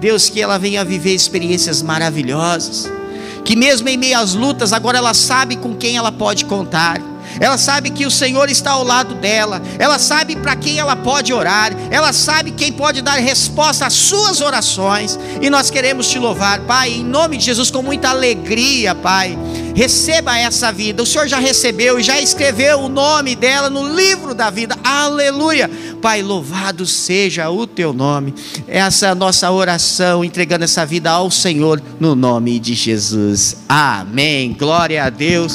Deus, 0.00 0.30
que 0.30 0.40
ela 0.40 0.58
venha 0.58 0.82
viver 0.82 1.14
experiências 1.14 1.82
maravilhosas. 1.82 2.90
Que 3.44 3.54
mesmo 3.54 3.86
em 3.86 3.98
meio 3.98 4.18
às 4.18 4.32
lutas, 4.32 4.72
agora 4.72 4.96
ela 4.96 5.12
sabe 5.12 5.56
com 5.56 5.76
quem 5.76 5.98
ela 5.98 6.10
pode 6.10 6.46
contar 6.46 6.98
ela 7.40 7.56
sabe 7.56 7.90
que 7.90 8.06
o 8.06 8.10
Senhor 8.10 8.48
está 8.50 8.72
ao 8.72 8.84
lado 8.84 9.14
dela, 9.14 9.62
ela 9.78 9.98
sabe 9.98 10.36
para 10.36 10.56
quem 10.56 10.78
ela 10.78 10.96
pode 10.96 11.32
orar, 11.32 11.72
ela 11.90 12.12
sabe 12.12 12.50
quem 12.50 12.72
pode 12.72 13.00
dar 13.00 13.18
resposta 13.18 13.86
às 13.86 13.94
suas 13.94 14.40
orações, 14.40 15.18
e 15.40 15.48
nós 15.48 15.70
queremos 15.70 16.08
te 16.08 16.18
louvar, 16.18 16.60
Pai, 16.60 16.90
em 16.90 17.04
nome 17.04 17.36
de 17.36 17.46
Jesus, 17.46 17.70
com 17.70 17.82
muita 17.82 18.10
alegria, 18.10 18.94
Pai. 18.94 19.38
Receba 19.74 20.38
essa 20.38 20.70
vida, 20.70 21.02
o 21.02 21.06
Senhor 21.06 21.26
já 21.26 21.38
recebeu 21.38 21.98
e 21.98 22.02
já 22.02 22.20
escreveu 22.20 22.80
o 22.80 22.88
nome 22.88 23.34
dela 23.34 23.70
no 23.70 23.94
livro 23.94 24.34
da 24.34 24.50
vida, 24.50 24.76
aleluia. 24.84 25.70
Pai, 26.00 26.22
louvado 26.22 26.84
seja 26.84 27.48
o 27.48 27.66
teu 27.66 27.92
nome. 27.92 28.34
Essa 28.68 29.08
é 29.08 29.14
nossa 29.14 29.50
oração, 29.50 30.24
entregando 30.24 30.64
essa 30.64 30.84
vida 30.84 31.10
ao 31.10 31.30
Senhor, 31.30 31.82
no 31.98 32.14
nome 32.14 32.58
de 32.58 32.74
Jesus, 32.74 33.56
amém. 33.68 34.52
Glória 34.52 35.04
a 35.04 35.10
Deus. 35.10 35.54